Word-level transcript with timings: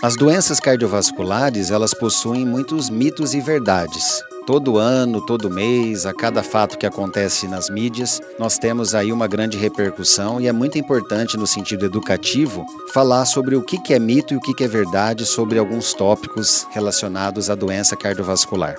As 0.00 0.14
doenças 0.14 0.60
cardiovasculares, 0.60 1.72
elas 1.72 1.92
possuem 1.92 2.46
muitos 2.46 2.88
mitos 2.88 3.34
e 3.34 3.40
verdades. 3.40 4.22
Todo 4.46 4.78
ano, 4.78 5.20
todo 5.26 5.50
mês, 5.50 6.06
a 6.06 6.14
cada 6.14 6.40
fato 6.40 6.78
que 6.78 6.86
acontece 6.86 7.48
nas 7.48 7.68
mídias, 7.68 8.20
nós 8.38 8.58
temos 8.58 8.94
aí 8.94 9.12
uma 9.12 9.26
grande 9.26 9.58
repercussão 9.58 10.40
e 10.40 10.46
é 10.46 10.52
muito 10.52 10.78
importante, 10.78 11.36
no 11.36 11.48
sentido 11.48 11.84
educativo, 11.84 12.64
falar 12.94 13.26
sobre 13.26 13.56
o 13.56 13.62
que 13.62 13.92
é 13.92 13.98
mito 13.98 14.32
e 14.32 14.36
o 14.36 14.40
que 14.40 14.62
é 14.62 14.68
verdade 14.68 15.26
sobre 15.26 15.58
alguns 15.58 15.92
tópicos 15.92 16.64
relacionados 16.70 17.50
à 17.50 17.56
doença 17.56 17.96
cardiovascular. 17.96 18.76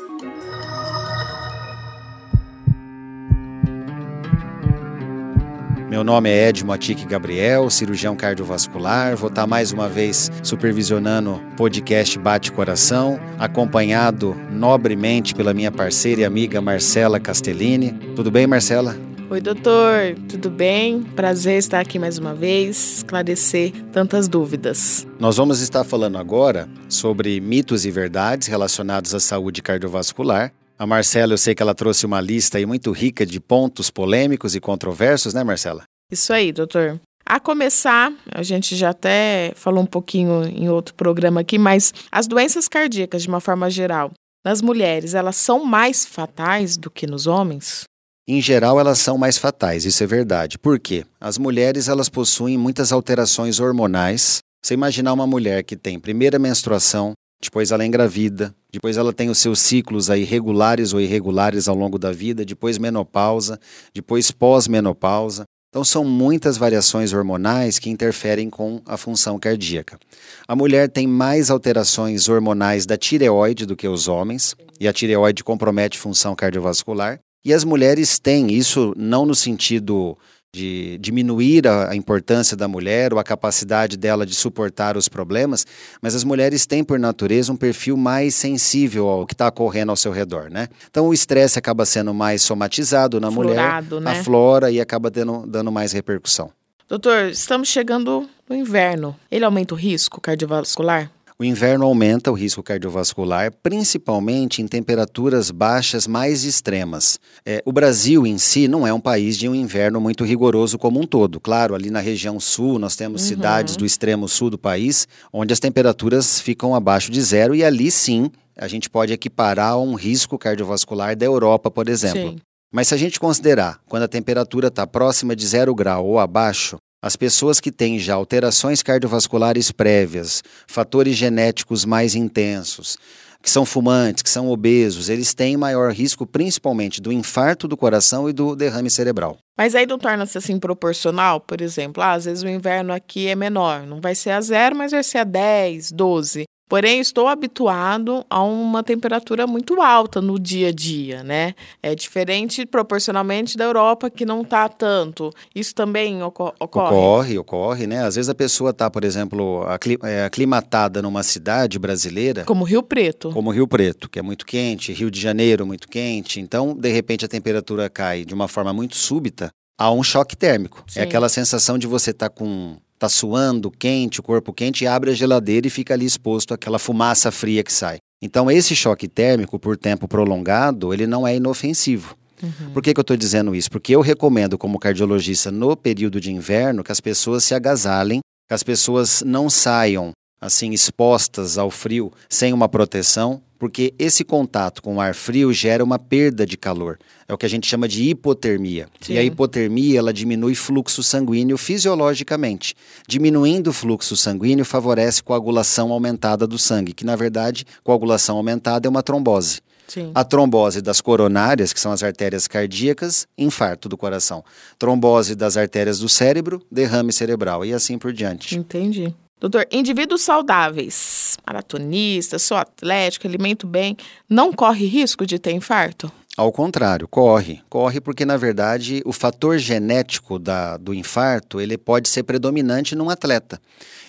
Nome 6.09 6.27
é 6.27 6.49
Ed 6.49 6.65
Motic 6.65 7.05
Gabriel, 7.05 7.69
cirurgião 7.69 8.15
cardiovascular. 8.15 9.15
Vou 9.15 9.29
estar 9.29 9.45
mais 9.45 9.71
uma 9.71 9.87
vez 9.87 10.31
supervisionando 10.41 11.35
o 11.35 11.55
podcast 11.55 12.17
Bate 12.17 12.51
Coração, 12.51 13.19
acompanhado 13.37 14.35
nobremente 14.51 15.35
pela 15.35 15.53
minha 15.53 15.71
parceira 15.71 16.21
e 16.21 16.25
amiga 16.25 16.59
Marcela 16.59 17.19
Castellini. 17.19 17.91
Tudo 18.15 18.31
bem, 18.31 18.47
Marcela? 18.47 18.97
Oi, 19.29 19.39
doutor, 19.39 20.15
tudo 20.27 20.49
bem? 20.49 21.03
Prazer 21.03 21.59
estar 21.59 21.79
aqui 21.79 21.99
mais 21.99 22.17
uma 22.17 22.33
vez, 22.33 22.95
esclarecer 22.97 23.71
tantas 23.93 24.27
dúvidas. 24.27 25.05
Nós 25.19 25.37
vamos 25.37 25.61
estar 25.61 25.83
falando 25.83 26.17
agora 26.17 26.67
sobre 26.87 27.39
mitos 27.39 27.85
e 27.85 27.91
verdades 27.91 28.47
relacionados 28.47 29.13
à 29.13 29.19
saúde 29.19 29.61
cardiovascular 29.61 30.51
a 30.79 30.87
Marcela, 30.87 31.33
eu 31.33 31.37
sei 31.37 31.53
que 31.53 31.61
ela 31.61 31.75
trouxe 31.75 32.05
uma 32.05 32.21
lista 32.21 32.57
aí 32.57 32.65
muito 32.65 32.93
rica 32.93 33.25
de 33.25 33.37
pontos 33.37 33.91
polêmicos 33.91 34.55
e 34.55 34.61
controversos, 34.61 35.33
né, 35.33 35.43
Marcela? 35.43 35.83
Isso 36.11 36.33
aí, 36.33 36.51
doutor. 36.51 36.99
A 37.25 37.39
começar, 37.39 38.11
a 38.31 38.41
gente 38.41 38.75
já 38.75 38.89
até 38.89 39.51
falou 39.55 39.83
um 39.83 39.85
pouquinho 39.85 40.45
em 40.45 40.67
outro 40.67 40.95
programa 40.95 41.41
aqui, 41.41 41.59
mas 41.59 41.93
as 42.11 42.25
doenças 42.25 42.67
cardíacas, 42.67 43.21
de 43.21 43.27
uma 43.27 43.39
forma 43.39 43.69
geral, 43.69 44.11
nas 44.43 44.61
mulheres, 44.61 45.13
elas 45.13 45.35
são 45.35 45.63
mais 45.63 46.05
fatais 46.05 46.75
do 46.75 46.89
que 46.89 47.05
nos 47.05 47.27
homens? 47.27 47.83
Em 48.27 48.41
geral, 48.41 48.79
elas 48.79 48.97
são 48.97 49.17
mais 49.17 49.37
fatais, 49.37 49.85
isso 49.85 50.03
é 50.03 50.07
verdade. 50.07 50.57
Por 50.57 50.79
quê? 50.79 51.05
As 51.21 51.37
mulheres, 51.37 51.87
elas 51.87 52.09
possuem 52.09 52.57
muitas 52.57 52.91
alterações 52.91 53.59
hormonais. 53.59 54.39
Você 54.63 54.73
imaginar 54.73 55.13
uma 55.13 55.27
mulher 55.27 55.63
que 55.63 55.75
tem 55.75 55.99
primeira 55.99 56.39
menstruação, 56.39 57.13
depois 57.41 57.71
ela 57.71 57.85
engravida, 57.85 58.53
depois 58.71 58.97
ela 58.97 59.13
tem 59.13 59.29
os 59.29 59.37
seus 59.37 59.59
ciclos 59.59 60.09
aí 60.09 60.23
regulares 60.23 60.93
ou 60.93 60.99
irregulares 60.99 61.67
ao 61.67 61.75
longo 61.75 61.99
da 61.99 62.11
vida, 62.11 62.43
depois 62.43 62.77
menopausa, 62.77 63.59
depois 63.93 64.31
pós-menopausa. 64.31 65.43
Então 65.69 65.83
são 65.83 66.03
muitas 66.03 66.57
variações 66.57 67.13
hormonais 67.13 67.77
que 67.77 67.91
interferem 67.91 68.49
com 68.49 68.81
a 68.87 68.97
função 68.97 69.37
cardíaca. 69.37 69.99
A 70.47 70.55
mulher 70.55 70.89
tem 70.89 71.05
mais 71.05 71.51
alterações 71.51 72.27
hormonais 72.27 72.87
da 72.87 72.97
tireoide 72.97 73.67
do 73.67 73.75
que 73.75 73.87
os 73.87 74.07
homens, 74.07 74.55
e 74.79 74.87
a 74.87 74.93
tireoide 74.93 75.43
compromete 75.43 75.99
função 75.99 76.35
cardiovascular. 76.35 77.19
E 77.45 77.53
as 77.53 77.63
mulheres 77.63 78.17
têm 78.17 78.51
isso 78.51 78.93
não 78.97 79.27
no 79.27 79.35
sentido 79.35 80.17
de 80.53 80.97
diminuir 80.99 81.67
a, 81.67 81.91
a, 81.91 81.95
importância 81.95 82.57
da 82.57 82.67
mulher 82.67 83.13
ou 83.13 83.19
a 83.19 83.23
capacidade 83.23 83.95
dela 83.95 84.25
de 84.25 84.33
suportar 84.33 84.97
os 84.97 85.07
problemas, 85.07 85.65
mas 86.01 86.15
as 86.15 86.23
mulheres 86.23 86.65
têm, 86.65 86.83
por 86.83 86.97
natureza, 86.97 87.51
um 87.51 87.55
perfil 87.55 87.95
mais 87.95 88.33
sensível 88.33 89.07
ao 89.07 89.27
que 89.27 89.33
está 89.33 89.47
ocorrendo 89.47 89.91
ao 89.91 89.95
seu 89.95 90.11
redor, 90.11 90.49
né? 90.49 90.67
Então 90.89 91.07
o 91.07 91.13
estresse 91.13 91.59
acaba 91.59 91.85
sendo 91.85 92.13
mais 92.13 92.41
somatizado 92.41 93.19
na 93.19 93.31
Florado, 93.31 93.97
mulher, 93.97 94.13
né? 94.13 94.19
aflora 94.19 94.71
e 94.71 94.81
acaba 94.81 95.11
dando, 95.11 95.45
dando 95.45 95.71
mais 95.71 95.91
repercussão. 95.91 96.51
Doutor, 96.87 97.25
estamos 97.25 97.67
chegando 97.67 98.27
no 98.49 98.55
inverno. 98.55 99.15
Ele 99.29 99.45
aumenta 99.45 99.75
o 99.75 99.77
risco 99.77 100.19
cardiovascular? 100.19 101.11
O 101.41 101.45
inverno 101.45 101.85
aumenta 101.85 102.29
o 102.29 102.33
risco 102.33 102.61
cardiovascular, 102.61 103.53
principalmente 103.63 104.61
em 104.61 104.67
temperaturas 104.67 105.51
baixas 105.51 106.05
mais 106.05 106.43
extremas. 106.43 107.17
É, 107.45 107.63
o 107.65 107.71
Brasil 107.71 108.27
em 108.27 108.37
si 108.37 108.67
não 108.67 108.85
é 108.85 108.91
um 108.91 108.99
país 108.99 109.37
de 109.37 109.47
um 109.47 109.55
inverno 109.55 110.01
muito 110.01 110.25
rigoroso 110.25 110.77
como 110.77 110.99
um 110.99 111.07
todo. 111.07 111.39
Claro, 111.39 111.73
ali 111.73 111.89
na 111.89 112.01
região 112.01 112.41
sul 112.41 112.77
nós 112.77 112.97
temos 112.97 113.21
uhum. 113.21 113.27
cidades 113.29 113.77
do 113.77 113.85
extremo 113.85 114.27
sul 114.27 114.49
do 114.49 114.57
país 114.57 115.07
onde 115.31 115.53
as 115.53 115.61
temperaturas 115.61 116.41
ficam 116.41 116.75
abaixo 116.75 117.09
de 117.09 117.21
zero 117.21 117.55
e 117.55 117.63
ali 117.63 117.89
sim 117.89 118.29
a 118.57 118.67
gente 118.67 118.89
pode 118.89 119.13
equiparar 119.13 119.71
a 119.71 119.79
um 119.79 119.93
risco 119.93 120.37
cardiovascular 120.37 121.15
da 121.15 121.25
Europa, 121.25 121.71
por 121.71 121.87
exemplo. 121.87 122.31
Sim. 122.31 122.39
Mas 122.69 122.89
se 122.89 122.95
a 122.95 122.97
gente 122.97 123.17
considerar 123.17 123.79
quando 123.87 124.03
a 124.03 124.09
temperatura 124.09 124.67
está 124.67 124.85
próxima 124.85 125.33
de 125.37 125.47
zero 125.47 125.73
grau 125.73 126.05
ou 126.05 126.19
abaixo, 126.19 126.77
as 127.01 127.15
pessoas 127.15 127.59
que 127.59 127.71
têm 127.71 127.97
já 127.97 128.15
alterações 128.15 128.83
cardiovasculares 128.83 129.71
prévias, 129.71 130.43
fatores 130.67 131.15
genéticos 131.15 131.85
mais 131.85 132.13
intensos, 132.13 132.97
que 133.41 133.49
são 133.49 133.65
fumantes, 133.65 134.21
que 134.21 134.29
são 134.29 134.49
obesos, 134.49 135.07
eles 135.07 135.33
têm 135.33 135.55
maior 135.55 135.93
risco 135.93 136.25
principalmente 136.27 137.01
do 137.01 137.11
infarto 137.11 137.69
do 137.69 137.77
coração 137.77 138.29
e 138.29 138.33
do 138.33 138.53
derrame 138.53 138.89
cerebral. 138.89 139.37
Mas 139.57 139.75
aí 139.75 139.85
não 139.85 139.97
torna-se 139.97 140.37
assim 140.37 140.59
proporcional, 140.59 141.39
por 141.39 141.61
exemplo, 141.61 142.03
ah, 142.03 142.13
às 142.13 142.25
vezes 142.25 142.43
o 142.43 142.49
inverno 142.49 142.91
aqui 142.91 143.27
é 143.27 143.35
menor, 143.35 143.85
não 143.85 144.01
vai 144.01 144.13
ser 144.13 144.31
a 144.31 144.41
zero, 144.41 144.75
mas 144.75 144.91
vai 144.91 145.03
ser 145.03 145.19
a 145.19 145.23
10, 145.23 145.91
12. 145.93 146.43
Porém, 146.69 146.99
estou 146.99 147.27
habituado 147.27 148.23
a 148.29 148.43
uma 148.43 148.83
temperatura 148.83 149.47
muito 149.47 149.81
alta 149.81 150.21
no 150.21 150.37
dia 150.37 150.67
a 150.67 150.71
dia, 150.71 151.23
né? 151.23 151.55
É 151.81 151.95
diferente 151.95 152.63
proporcionalmente 152.63 153.57
da 153.57 153.63
Europa, 153.63 154.07
que 154.07 154.23
não 154.23 154.43
está 154.43 154.69
tanto. 154.69 155.31
Isso 155.55 155.73
também 155.73 156.21
ocorre? 156.21 156.53
Ocorre, 156.59 157.37
ocorre, 157.39 157.87
né? 157.87 158.05
Às 158.05 158.17
vezes 158.17 158.29
a 158.29 158.35
pessoa 158.35 158.69
está, 158.69 158.87
por 158.87 159.03
exemplo, 159.03 159.65
é, 160.03 160.25
aclimatada 160.25 161.01
numa 161.01 161.23
cidade 161.23 161.79
brasileira. 161.79 162.43
Como 162.45 162.63
Rio 162.63 162.83
Preto. 162.83 163.31
Como 163.31 163.49
Rio 163.49 163.67
Preto, 163.67 164.07
que 164.07 164.19
é 164.19 164.21
muito 164.21 164.45
quente, 164.45 164.93
Rio 164.93 165.09
de 165.09 165.19
Janeiro, 165.19 165.65
muito 165.65 165.87
quente. 165.87 166.39
Então, 166.39 166.75
de 166.75 166.89
repente, 166.89 167.25
a 167.25 167.27
temperatura 167.27 167.89
cai 167.89 168.23
de 168.23 168.33
uma 168.35 168.47
forma 168.47 168.71
muito 168.71 168.95
súbita. 168.95 169.49
Há 169.75 169.91
um 169.91 170.03
choque 170.03 170.37
térmico. 170.37 170.83
É 170.89 170.91
Sim. 170.91 170.99
É 170.99 171.03
aquela 171.03 171.29
sensação 171.29 171.79
de 171.79 171.87
você 171.87 172.11
estar 172.11 172.29
tá 172.29 172.35
com 172.35 172.77
tá 172.99 173.07
suando, 173.07 173.71
quente, 173.71 174.19
o 174.19 174.23
corpo 174.23 174.51
quente, 174.51 174.85
abre 174.85 175.11
a 175.11 175.13
geladeira 175.13 175.65
e 175.65 175.69
fica 175.69 175.93
ali 175.93 176.05
exposto 176.05 176.53
àquela 176.53 176.77
fumaça 176.77 177.31
fria 177.31 177.63
que 177.63 177.71
sai. 177.71 177.97
Então, 178.21 178.51
esse 178.51 178.75
choque 178.75 179.07
térmico, 179.07 179.57
por 179.57 179.77
tempo 179.77 180.07
prolongado, 180.07 180.93
ele 180.93 181.07
não 181.07 181.25
é 181.25 181.37
inofensivo. 181.37 182.17
Uhum. 182.43 182.71
Por 182.73 182.83
que, 182.83 182.93
que 182.93 182.99
eu 182.99 183.03
estou 183.03 183.15
dizendo 183.15 183.55
isso? 183.55 183.71
Porque 183.71 183.95
eu 183.95 184.01
recomendo, 184.01 184.57
como 184.57 184.77
cardiologista, 184.77 185.49
no 185.49 185.75
período 185.75 186.19
de 186.19 186.31
inverno, 186.31 186.83
que 186.83 186.91
as 186.91 186.99
pessoas 186.99 187.45
se 187.45 187.55
agasalhem, 187.55 188.19
que 188.47 188.53
as 188.53 188.63
pessoas 188.63 189.23
não 189.25 189.49
saiam 189.49 190.11
assim 190.41 190.71
expostas 190.71 191.57
ao 191.57 191.69
frio 191.69 192.11
sem 192.29 192.53
uma 192.53 192.67
proteção, 192.69 193.41
porque 193.59 193.93
esse 193.99 194.23
contato 194.23 194.81
com 194.81 194.95
o 194.95 195.01
ar 195.01 195.13
frio 195.13 195.51
gera 195.51 195.83
uma 195.83 195.99
perda 195.99 196.45
de 196.45 196.57
calor. 196.57 196.97
É 197.27 197.33
o 197.33 197.37
que 197.37 197.45
a 197.45 197.49
gente 197.49 197.67
chama 197.67 197.87
de 197.87 198.09
hipotermia. 198.09 198.87
Sim. 199.01 199.13
E 199.13 199.17
a 199.19 199.23
hipotermia, 199.23 199.99
ela 199.99 200.13
diminui 200.13 200.55
fluxo 200.55 201.03
sanguíneo 201.03 201.57
fisiologicamente. 201.57 202.73
Diminuindo 203.07 203.69
o 203.69 203.73
fluxo 203.73 204.15
sanguíneo 204.15 204.63
favorece 204.63 205.21
coagulação 205.21 205.91
aumentada 205.91 206.47
do 206.47 206.57
sangue, 206.57 206.93
que 206.93 207.05
na 207.05 207.17
verdade, 207.17 207.65
coagulação 207.83 208.37
aumentada 208.37 208.87
é 208.87 208.89
uma 208.89 209.03
trombose. 209.03 209.59
Sim. 209.89 210.11
A 210.13 210.23
trombose 210.23 210.81
das 210.81 211.01
coronárias, 211.01 211.73
que 211.73 211.79
são 211.79 211.91
as 211.91 212.03
artérias 212.03 212.47
cardíacas, 212.47 213.27
infarto 213.37 213.89
do 213.89 213.97
coração. 213.97 214.43
Trombose 214.77 215.35
das 215.35 215.57
artérias 215.57 215.99
do 215.99 216.07
cérebro, 216.07 216.61
derrame 216.71 217.11
cerebral 217.11 217.65
e 217.65 217.73
assim 217.73 217.97
por 217.97 218.13
diante. 218.13 218.55
Entendi. 218.55 219.13
Doutor, 219.39 219.65
indivíduos 219.71 220.21
saudáveis, 220.21 221.37
maratonistas, 221.47 222.41
sou 222.41 222.57
atlético, 222.57 223.25
alimento 223.25 223.65
bem, 223.65 223.95
não 224.29 224.51
corre 224.51 224.85
risco 224.85 225.25
de 225.25 225.39
ter 225.39 225.53
infarto? 225.53 226.11
Ao 226.35 226.51
contrário, 226.51 227.07
corre. 227.07 227.61
Corre 227.69 228.01
porque, 228.01 228.25
na 228.25 228.35
verdade, 228.35 229.01
o 229.05 229.13
fator 229.13 229.57
genético 229.57 230.37
da, 230.37 230.75
do 230.75 230.93
infarto 230.93 231.61
ele 231.61 231.77
pode 231.77 232.09
ser 232.09 232.23
predominante 232.23 232.95
num 232.95 233.09
atleta. 233.09 233.61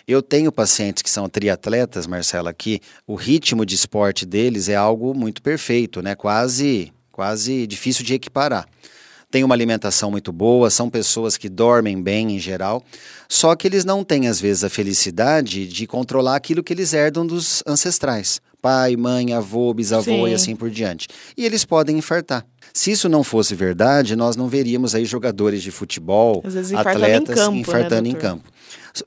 Eu 0.06 0.20
tenho 0.20 0.50
pacientes 0.50 1.00
que 1.00 1.10
são 1.10 1.28
triatletas, 1.28 2.08
Marcela, 2.08 2.52
que 2.52 2.80
o 3.06 3.14
ritmo 3.14 3.64
de 3.64 3.76
esporte 3.76 4.26
deles 4.26 4.68
é 4.68 4.74
algo 4.74 5.14
muito 5.14 5.40
perfeito, 5.42 6.02
né? 6.02 6.16
quase, 6.16 6.92
quase 7.12 7.68
difícil 7.68 8.04
de 8.04 8.14
equiparar 8.14 8.66
têm 9.30 9.44
uma 9.44 9.54
alimentação 9.54 10.10
muito 10.10 10.32
boa, 10.32 10.70
são 10.70 10.90
pessoas 10.90 11.36
que 11.36 11.48
dormem 11.48 12.02
bem 12.02 12.32
em 12.32 12.38
geral, 12.38 12.84
só 13.28 13.54
que 13.54 13.66
eles 13.66 13.84
não 13.84 14.02
têm, 14.02 14.26
às 14.26 14.40
vezes, 14.40 14.64
a 14.64 14.68
felicidade 14.68 15.66
de 15.66 15.86
controlar 15.86 16.36
aquilo 16.36 16.62
que 16.62 16.72
eles 16.72 16.92
herdam 16.92 17.26
dos 17.26 17.62
ancestrais. 17.66 18.40
Pai, 18.60 18.94
mãe, 18.96 19.32
avô, 19.32 19.72
bisavô 19.72 20.26
Sim. 20.26 20.28
e 20.28 20.34
assim 20.34 20.54
por 20.54 20.68
diante. 20.68 21.08
E 21.36 21.46
eles 21.46 21.64
podem 21.64 21.96
infartar. 21.96 22.44
Se 22.74 22.90
isso 22.90 23.08
não 23.08 23.24
fosse 23.24 23.54
verdade, 23.54 24.14
nós 24.14 24.36
não 24.36 24.48
veríamos 24.48 24.94
aí 24.94 25.04
jogadores 25.04 25.62
de 25.62 25.70
futebol, 25.70 26.42
atletas 26.76 27.30
em 27.30 27.40
campo, 27.40 27.54
né, 27.54 27.60
infartando 27.60 28.02
né, 28.02 28.08
em 28.10 28.14
campo. 28.14 28.50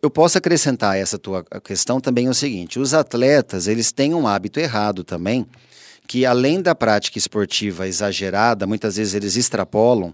Eu 0.02 0.10
posso 0.10 0.38
acrescentar 0.38 0.98
essa 0.98 1.20
tua 1.20 1.46
questão 1.64 2.00
também 2.00 2.28
o 2.28 2.34
seguinte: 2.34 2.80
os 2.80 2.94
atletas 2.94 3.68
eles 3.68 3.92
têm 3.92 4.14
um 4.14 4.28
hábito 4.28 4.60
errado 4.60 5.04
também 5.04 5.46
que 6.08 6.26
além 6.26 6.62
da 6.62 6.76
prática 6.76 7.18
esportiva 7.18 7.88
exagerada, 7.88 8.68
muitas 8.68 8.98
vezes 8.98 9.14
eles 9.14 9.36
extrapolam, 9.36 10.14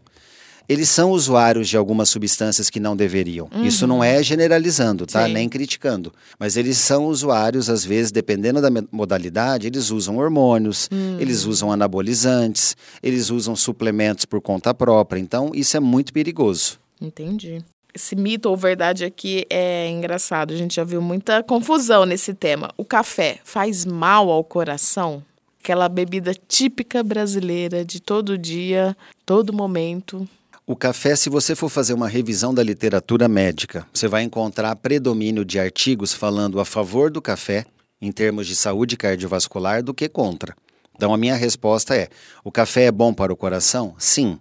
eles 0.69 0.87
são 0.87 1.09
usuários 1.09 1.67
de 1.67 1.75
algumas 1.75 2.09
substâncias 2.09 2.69
que 2.69 2.79
não 2.79 2.95
deveriam. 2.95 3.49
Uhum. 3.51 3.65
Isso 3.65 3.87
não 3.87 4.03
é 4.03 4.21
generalizando, 4.21 5.07
tá? 5.07 5.25
Sim. 5.25 5.33
Nem 5.33 5.49
criticando. 5.49 6.13
Mas 6.37 6.55
eles 6.55 6.77
são 6.77 7.07
usuários, 7.07 7.71
às 7.71 7.83
vezes, 7.83 8.11
dependendo 8.11 8.61
da 8.61 8.69
modalidade, 8.91 9.65
eles 9.65 9.89
usam 9.89 10.17
hormônios, 10.17 10.87
uhum. 10.91 11.17
eles 11.19 11.43
usam 11.45 11.71
anabolizantes, 11.71 12.77
eles 13.01 13.31
usam 13.31 13.55
suplementos 13.55 14.25
por 14.25 14.39
conta 14.41 14.71
própria. 14.71 15.19
Então, 15.19 15.49
isso 15.55 15.75
é 15.75 15.79
muito 15.79 16.13
perigoso. 16.13 16.79
Entendi. 17.01 17.63
Esse 17.91 18.15
mito 18.15 18.47
ou 18.47 18.55
verdade 18.55 19.03
aqui 19.03 19.47
é 19.49 19.89
engraçado. 19.89 20.53
A 20.53 20.57
gente 20.57 20.75
já 20.75 20.83
viu 20.83 21.01
muita 21.01 21.41
confusão 21.41 22.05
nesse 22.05 22.35
tema. 22.35 22.71
O 22.77 22.85
café 22.85 23.39
faz 23.43 23.85
mal 23.85 24.29
ao 24.29 24.43
coração? 24.43 25.23
Aquela 25.69 25.87
bebida 25.87 26.33
típica 26.47 27.03
brasileira 27.03 27.85
de 27.85 27.99
todo 27.99 28.39
dia, 28.39 28.97
todo 29.23 29.53
momento. 29.53 30.27
O 30.65 30.75
café, 30.75 31.15
se 31.15 31.29
você 31.29 31.53
for 31.53 31.69
fazer 31.69 31.93
uma 31.93 32.07
revisão 32.07 32.51
da 32.51 32.63
literatura 32.63 33.27
médica, 33.27 33.85
você 33.93 34.07
vai 34.07 34.23
encontrar 34.23 34.75
predomínio 34.77 35.45
de 35.45 35.59
artigos 35.59 36.11
falando 36.11 36.59
a 36.59 36.65
favor 36.65 37.11
do 37.11 37.21
café, 37.21 37.65
em 38.01 38.11
termos 38.11 38.47
de 38.47 38.55
saúde 38.55 38.97
cardiovascular, 38.97 39.83
do 39.83 39.93
que 39.93 40.09
contra. 40.09 40.55
Então, 40.95 41.13
a 41.13 41.17
minha 41.17 41.35
resposta 41.35 41.95
é: 41.95 42.07
o 42.43 42.51
café 42.51 42.85
é 42.85 42.91
bom 42.91 43.13
para 43.13 43.31
o 43.31 43.37
coração? 43.37 43.93
Sim. 43.99 44.39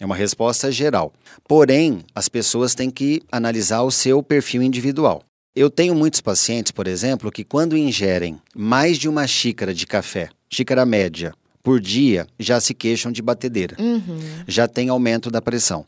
É 0.00 0.04
uma 0.04 0.16
resposta 0.16 0.72
geral. 0.72 1.12
Porém, 1.46 2.04
as 2.12 2.28
pessoas 2.28 2.74
têm 2.74 2.90
que 2.90 3.22
analisar 3.30 3.82
o 3.82 3.92
seu 3.92 4.24
perfil 4.24 4.60
individual. 4.60 5.22
Eu 5.54 5.70
tenho 5.70 5.94
muitos 5.94 6.20
pacientes, 6.20 6.72
por 6.72 6.88
exemplo, 6.88 7.30
que 7.30 7.44
quando 7.44 7.76
ingerem 7.76 8.40
mais 8.56 8.98
de 8.98 9.08
uma 9.08 9.24
xícara 9.24 9.72
de 9.72 9.86
café, 9.86 10.30
xícara 10.54 10.86
média, 10.86 11.34
por 11.62 11.80
dia 11.80 12.26
já 12.38 12.60
se 12.60 12.72
queixam 12.74 13.10
de 13.10 13.20
batedeira. 13.20 13.76
Uhum. 13.78 14.20
Já 14.46 14.68
tem 14.68 14.88
aumento 14.88 15.30
da 15.30 15.42
pressão. 15.42 15.84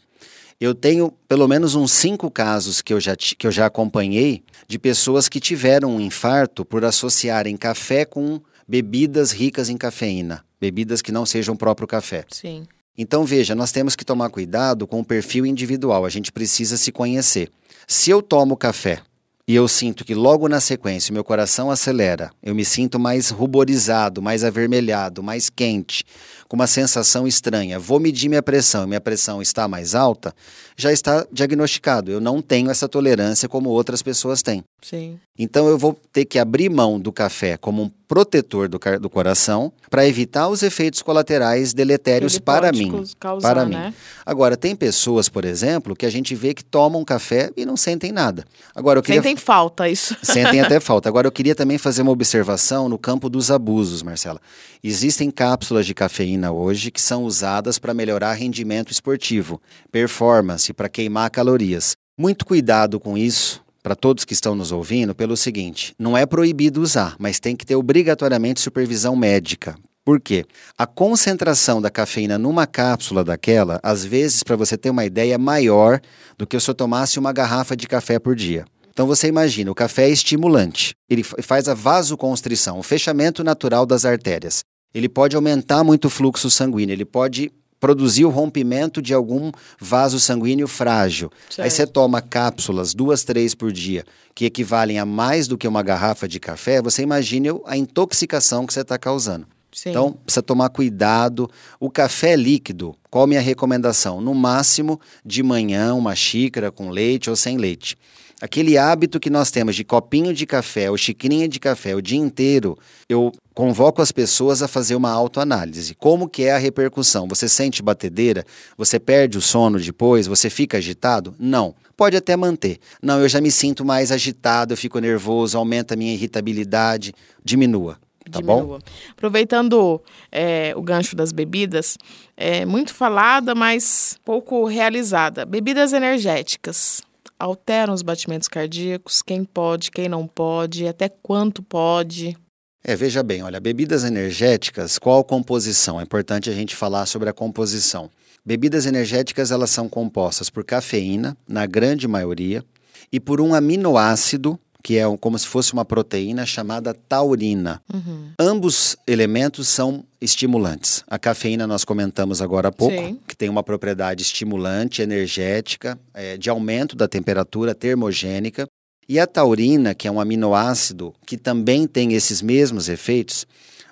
Eu 0.59 0.75
tenho 0.75 1.13
pelo 1.29 1.47
menos 1.47 1.75
uns 1.75 1.93
cinco 1.93 2.31
casos 2.31 2.81
que 2.81 2.93
eu, 2.93 2.99
já, 2.99 3.15
que 3.15 3.47
eu 3.47 3.53
já 3.53 3.67
acompanhei 3.67 4.43
de 4.67 4.79
pessoas 4.79 5.29
que 5.29 5.39
tiveram 5.39 5.97
um 5.97 6.01
infarto 6.01 6.65
por 6.65 6.85
associarem 6.85 7.57
café 7.57 8.05
com 8.07 8.41
bebidas 8.67 9.33
ricas 9.33 9.69
em 9.69 9.77
cafeína, 9.77 10.43
bebidas 10.59 11.03
que 11.03 11.13
não 11.13 11.27
sejam 11.27 11.55
o 11.55 11.59
próprio 11.59 11.87
café. 11.87 12.25
Sim. 12.31 12.67
Então, 12.99 13.27
veja, 13.27 13.55
nós 13.55 13.71
temos 13.71 13.95
que 13.95 14.05
tomar 14.05 14.31
cuidado 14.31 14.87
com 14.87 15.01
o 15.01 15.05
perfil 15.05 15.45
individual, 15.45 16.07
a 16.07 16.09
gente 16.09 16.33
precisa 16.33 16.79
se 16.79 16.91
conhecer. 16.91 17.51
Se 17.87 18.11
eu 18.11 18.23
tomo 18.23 18.57
café 18.57 19.03
e 19.49 19.55
eu 19.55 19.69
sinto 19.69 20.05
que 20.05 20.15
logo 20.15 20.49
na 20.49 20.61
sequência 20.61 21.13
meu 21.13 21.23
coração 21.23 21.71
acelera, 21.71 22.33
eu 22.43 22.55
me 22.55 22.65
sinto 22.65 22.99
mais 22.99 23.31
ruborizado, 23.31 24.21
mais 24.21 24.43
avermelhado, 24.43 25.23
mais 25.23 25.49
quente, 25.49 26.05
com 26.49 26.57
uma 26.57 26.67
sensação 26.67 27.27
estranha, 27.27 27.79
vou 27.79 27.99
medir 27.99 28.29
minha 28.29 28.43
pressão 28.43 28.85
e 28.85 28.87
minha 28.87 29.01
pressão 29.01 29.43
está 29.43 29.67
mais 29.67 29.95
alta, 29.95 30.35
já 30.77 30.93
está 30.93 31.27
diagnosticado. 31.33 32.11
Eu 32.11 32.21
não 32.21 32.41
tenho 32.41 32.71
essa 32.71 32.89
tolerância 32.89 33.49
como 33.49 33.71
outras 33.71 34.03
pessoas 34.03 34.43
têm. 34.43 34.63
Sim. 34.83 35.19
Então 35.39 35.69
eu 35.69 35.77
vou 35.77 35.99
ter 36.13 36.25
que 36.25 36.39
abrir 36.39 36.71
mão 36.71 37.01
do 37.01 37.13
café 37.13 37.57
como 37.57 37.83
um 37.83 37.91
protetor 38.09 38.69
do, 38.69 38.79
do 39.01 39.11
coração 39.11 39.73
para 39.91 40.07
evitar 40.07 40.49
os 40.49 40.63
efeitos 40.63 41.03
colaterais 41.03 41.75
deletérios 41.75 42.39
para 42.39 42.71
mim. 42.73 43.05
Causar, 43.19 43.55
para 43.55 43.67
né? 43.67 43.89
mim. 43.89 43.95
Agora 44.25 44.57
tem 44.57 44.77
pessoas, 44.77 45.29
por 45.29 45.45
exemplo, 45.45 45.97
que 45.97 46.07
a 46.07 46.11
gente 46.11 46.35
vê 46.35 46.55
que 46.55 46.65
tomam 46.65 47.05
café 47.05 47.51
e 47.57 47.67
não 47.67 47.77
sentem 47.77 48.13
nada. 48.13 48.45
Agora 48.75 48.99
eu 48.99 49.03
queria 49.03 49.21
sentem 49.21 49.37
falta 49.37 49.89
isso. 49.89 50.17
Sentem 50.23 50.61
até 50.61 50.79
falta. 50.81 51.09
Agora 51.09 51.27
eu 51.27 51.33
queria 51.33 51.55
também 51.55 51.79
fazer 51.79 52.03
uma 52.03 52.13
observação 52.13 52.89
no 52.89 52.99
campo 52.99 53.29
dos 53.29 53.51
abusos, 53.51 54.03
Marcela. 54.03 54.41
Existem 54.83 55.31
cápsulas 55.31 55.85
de 55.85 55.95
cafeína 55.95 56.36
hoje 56.45 56.91
que 56.91 57.01
são 57.01 57.25
usadas 57.25 57.79
para 57.79 57.95
melhorar 57.95 58.35
rendimento 58.35 58.93
esportivo, 58.93 59.61
performance, 59.91 60.73
para 60.73 60.89
queimar 60.89 61.31
calorias. 61.31 61.97
Muito 62.19 62.45
cuidado 62.45 63.01
com 63.01 63.17
isso, 63.17 63.63
para 63.83 63.95
todos 63.95 64.25
que 64.25 64.33
estão 64.33 64.55
nos 64.55 64.73
ouvindo, 64.73 65.15
pelo 65.15 65.37
seguinte: 65.37 65.95
não 65.99 66.17
é 66.17 66.27
proibido 66.27 66.83
usar, 66.83 67.15
mas 67.19 67.39
tem 67.39 67.55
que 67.55 67.65
ter 67.65 67.77
obrigatoriamente 67.77 68.61
supervisão 68.61 69.15
médica. 69.15 69.77
Por 70.05 70.21
quê? 70.21 70.45
A 70.79 70.87
concentração 70.87 71.81
da 71.81 71.91
cafeína 71.91 72.39
numa 72.39 72.67
cápsula 72.67 73.25
daquela, 73.25 73.81
às 73.83 74.05
vezes, 74.05 74.43
para 74.43 74.57
você 74.57 74.77
ter 74.77 74.91
uma 74.91 75.05
ideia, 75.05 75.35
é 75.35 75.39
maior 75.39 76.01
do 76.39 76.47
que 76.47 76.59
se 76.59 76.71
eu 76.71 76.75
tomasse 76.75 77.19
uma 77.19 77.33
garrafa 77.33 77.77
de 77.77 77.87
café 77.87 78.19
por 78.19 78.35
dia. 78.35 78.65
Então 78.91 79.07
você 79.07 79.29
imagina, 79.29 79.71
o 79.71 79.75
café 79.75 80.09
é 80.09 80.11
estimulante. 80.11 80.95
Ele 81.11 81.23
faz 81.23 81.69
a 81.69 81.75
vasoconstrição, 81.75 82.79
o 82.79 82.83
fechamento 82.83 83.45
natural 83.45 83.85
das 83.85 84.05
artérias 84.05 84.65
ele 84.97 85.11
pode 85.11 85.37
aumentar 85.37 85.85
muito 85.85 86.07
o 86.07 86.11
fluxo 86.11 86.51
sanguíneo, 86.51 86.95
ele 86.95 87.05
pode 87.05 87.53
produzir 87.79 88.25
o 88.25 88.31
rompimento 88.31 89.03
de 89.03 89.13
algum 89.13 89.53
vaso 89.79 90.19
sanguíneo 90.19 90.67
frágil. 90.67 91.31
Certo. 91.51 91.61
Aí 91.61 91.71
você 91.71 91.87
toma 91.87 92.23
cápsulas, 92.23 92.95
duas, 92.95 93.23
três 93.23 93.55
por 93.55 93.71
dia, 93.71 94.07
que 94.35 94.47
equivalem 94.47 94.99
a 94.99 95.05
mais 95.05 95.47
do 95.47 95.59
que 95.59 95.69
uma 95.69 95.83
garrafa 95.83 96.27
de 96.27 96.41
café, 96.41 96.81
você 96.81 97.03
imagine 97.03 97.49
a 97.67 97.77
intoxicação 97.77 98.67
que 98.67 98.73
você 98.73 98.81
está 98.81 98.97
causando. 98.97 99.47
Sim. 99.71 99.91
Então, 99.91 100.13
precisa 100.13 100.43
tomar 100.43 100.71
cuidado. 100.71 101.51
O 101.79 101.91
café 101.91 102.35
líquido, 102.35 102.97
qual 103.11 103.25
a 103.25 103.27
minha 103.27 103.43
recomendação? 103.43 104.23
No 104.23 104.35
máximo, 104.35 104.99
de 105.23 105.43
manhã, 105.43 105.93
uma 105.93 106.15
xícara 106.15 106.73
com 106.73 106.89
leite 106.89 107.29
ou 107.29 107.37
sem 107.37 107.59
leite. 107.59 107.99
Aquele 108.39 108.77
hábito 108.77 109.19
que 109.19 109.31
nós 109.31 109.51
temos 109.51 109.75
de 109.75 109.83
copinho 109.83 110.35
de 110.35 110.45
café 110.45 110.91
ou 110.91 110.99
xicrinha 110.99 111.49
de 111.49 111.59
café 111.59 111.97
o 111.97 112.03
dia 112.03 112.19
inteiro, 112.19 112.77
eu 113.09 113.33
convoco 113.55 114.03
as 114.03 114.13
pessoas 114.13 114.63
a 114.63 114.69
fazer 114.69 114.95
uma 114.95 115.11
autoanálise. 115.11 115.95
Como 115.95 116.29
que 116.29 116.43
é 116.43 116.53
a 116.53 116.59
repercussão? 116.59 117.27
Você 117.29 117.49
sente 117.49 117.83
batedeira? 117.83 118.45
Você 118.77 119.01
perde 119.01 119.39
o 119.39 119.41
sono 119.41 119.81
depois? 119.81 120.27
Você 120.27 120.51
fica 120.51 120.77
agitado? 120.77 121.35
Não. 121.39 121.75
Pode 121.97 122.15
até 122.15 122.37
manter. 122.37 122.79
Não, 123.01 123.21
eu 123.21 123.29
já 123.29 123.41
me 123.41 123.51
sinto 123.51 123.87
mais 123.87 124.13
agitado, 124.13 124.75
eu 124.75 124.77
fico 124.77 124.99
nervoso, 124.99 125.57
aumenta 125.57 125.95
a 125.95 125.97
minha 125.97 126.13
irritabilidade. 126.13 127.15
Diminua. 127.43 127.99
Tá 128.31 128.41
Diminua. 128.41 128.63
bom? 128.63 128.79
Aproveitando 129.13 130.03
é, 130.31 130.75
o 130.77 130.83
gancho 130.83 131.17
das 131.17 131.33
bebidas, 131.33 131.97
é 132.37 132.67
muito 132.67 132.93
falada, 132.93 133.55
mas 133.55 134.19
pouco 134.27 134.67
realizada. 134.67 135.47
Bebidas 135.47 135.95
energéticas 135.95 137.01
alteram 137.39 137.95
os 137.95 138.03
batimentos 138.03 138.49
cardíacos? 138.49 139.23
Quem 139.23 139.45
pode, 139.45 139.91
quem 139.91 140.09
não 140.09 140.27
pode, 140.27 140.87
até 140.87 141.09
quanto 141.09 141.63
pode? 141.63 142.37
É, 142.83 142.95
veja 142.95 143.23
bem, 143.23 143.43
olha, 143.43 143.59
bebidas 143.59 144.05
energéticas, 144.05 144.99
qual 144.99 145.25
composição? 145.25 145.99
É 145.99 146.05
importante 146.05 146.49
a 146.49 146.53
gente 146.53 146.77
falar 146.77 147.07
sobre 147.07 147.29
a 147.29 147.33
composição. 147.33 148.09
Bebidas 148.45 148.87
energéticas, 148.87 149.51
elas 149.51 149.71
são 149.71 149.89
compostas 149.89 150.49
por 150.49 150.65
cafeína, 150.65 151.37
na 151.49 151.67
grande 151.67 152.07
maioria, 152.07 152.65
e 153.13 153.19
por 153.19 153.41
um 153.41 153.55
aminoácido 153.55 154.59
que 154.87 154.99
é 154.99 155.17
como 155.17 155.37
se 155.37 155.49
fosse 155.49 155.73
uma 155.73 155.85
proteína 155.85 156.47
chamada 156.47 156.95
taurina. 156.95 157.83
Uhum. 157.93 158.31
Ambos 158.39 158.97
elementos 159.05 159.67
são 159.67 160.05
estimulantes. 160.21 161.03
A 161.09 161.19
cafeína 161.19 161.67
nós 161.67 161.85
comentamos 161.85 162.41
agora 162.41 162.69
há 162.69 162.73
pouco, 162.73 162.95
Sim. 162.95 163.19
que 163.27 163.37
tem 163.37 163.49
uma 163.49 163.65
propriedade 163.65 164.23
estimulante, 164.23 165.03
energética, 165.03 165.99
é, 166.15 166.37
de 166.37 166.49
aumento 166.49 166.95
da 166.95 167.09
temperatura 167.09 167.75
termogênica. 167.75 168.69
E 169.09 169.19
a 169.19 169.27
taurina, 169.27 169.93
que 169.93 170.07
é 170.07 170.11
um 170.11 170.21
aminoácido 170.21 171.13
que 171.27 171.37
também 171.37 171.89
tem 171.89 172.13
esses 172.13 172.41
mesmos 172.41 172.89
efeitos, 172.89 173.45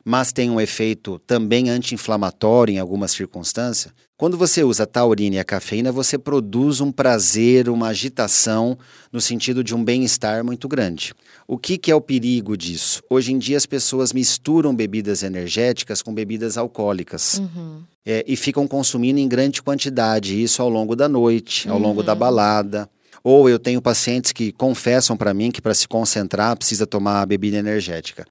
mas 0.04 0.32
tem 0.32 0.50
um 0.50 0.60
efeito 0.60 1.18
também 1.20 1.70
anti-inflamatório 1.70 2.74
em 2.74 2.78
algumas 2.78 3.12
circunstâncias, 3.12 3.92
quando 4.16 4.36
você 4.36 4.62
usa 4.62 4.86
taurina 4.86 5.36
e 5.36 5.38
a 5.40 5.44
cafeína, 5.44 5.90
você 5.90 6.16
produz 6.16 6.80
um 6.80 6.92
prazer, 6.92 7.68
uma 7.68 7.88
agitação, 7.88 8.78
no 9.12 9.20
sentido 9.20 9.64
de 9.64 9.74
um 9.74 9.82
bem-estar 9.82 10.44
muito 10.44 10.68
grande. 10.68 11.12
O 11.48 11.58
que, 11.58 11.76
que 11.76 11.90
é 11.90 11.94
o 11.96 12.00
perigo 12.00 12.56
disso? 12.56 13.02
Hoje 13.10 13.32
em 13.32 13.38
dia 13.38 13.56
as 13.56 13.66
pessoas 13.66 14.12
misturam 14.12 14.74
bebidas 14.74 15.24
energéticas 15.24 16.00
com 16.00 16.14
bebidas 16.14 16.56
alcoólicas. 16.56 17.40
Uhum. 17.40 17.82
É, 18.06 18.24
e 18.26 18.36
ficam 18.36 18.68
consumindo 18.68 19.18
em 19.18 19.26
grande 19.26 19.60
quantidade, 19.62 20.40
isso 20.40 20.62
ao 20.62 20.68
longo 20.68 20.94
da 20.94 21.08
noite, 21.08 21.68
ao 21.68 21.76
uhum. 21.76 21.82
longo 21.82 22.02
da 22.02 22.12
uhum. 22.12 22.18
balada. 22.18 22.88
Ou 23.22 23.48
eu 23.48 23.58
tenho 23.58 23.82
pacientes 23.82 24.30
que 24.30 24.52
confessam 24.52 25.16
para 25.16 25.34
mim 25.34 25.50
que 25.50 25.60
para 25.60 25.74
se 25.74 25.88
concentrar 25.88 26.56
precisa 26.56 26.86
tomar 26.86 27.22
a 27.22 27.26
bebida 27.26 27.56
energética. 27.56 28.24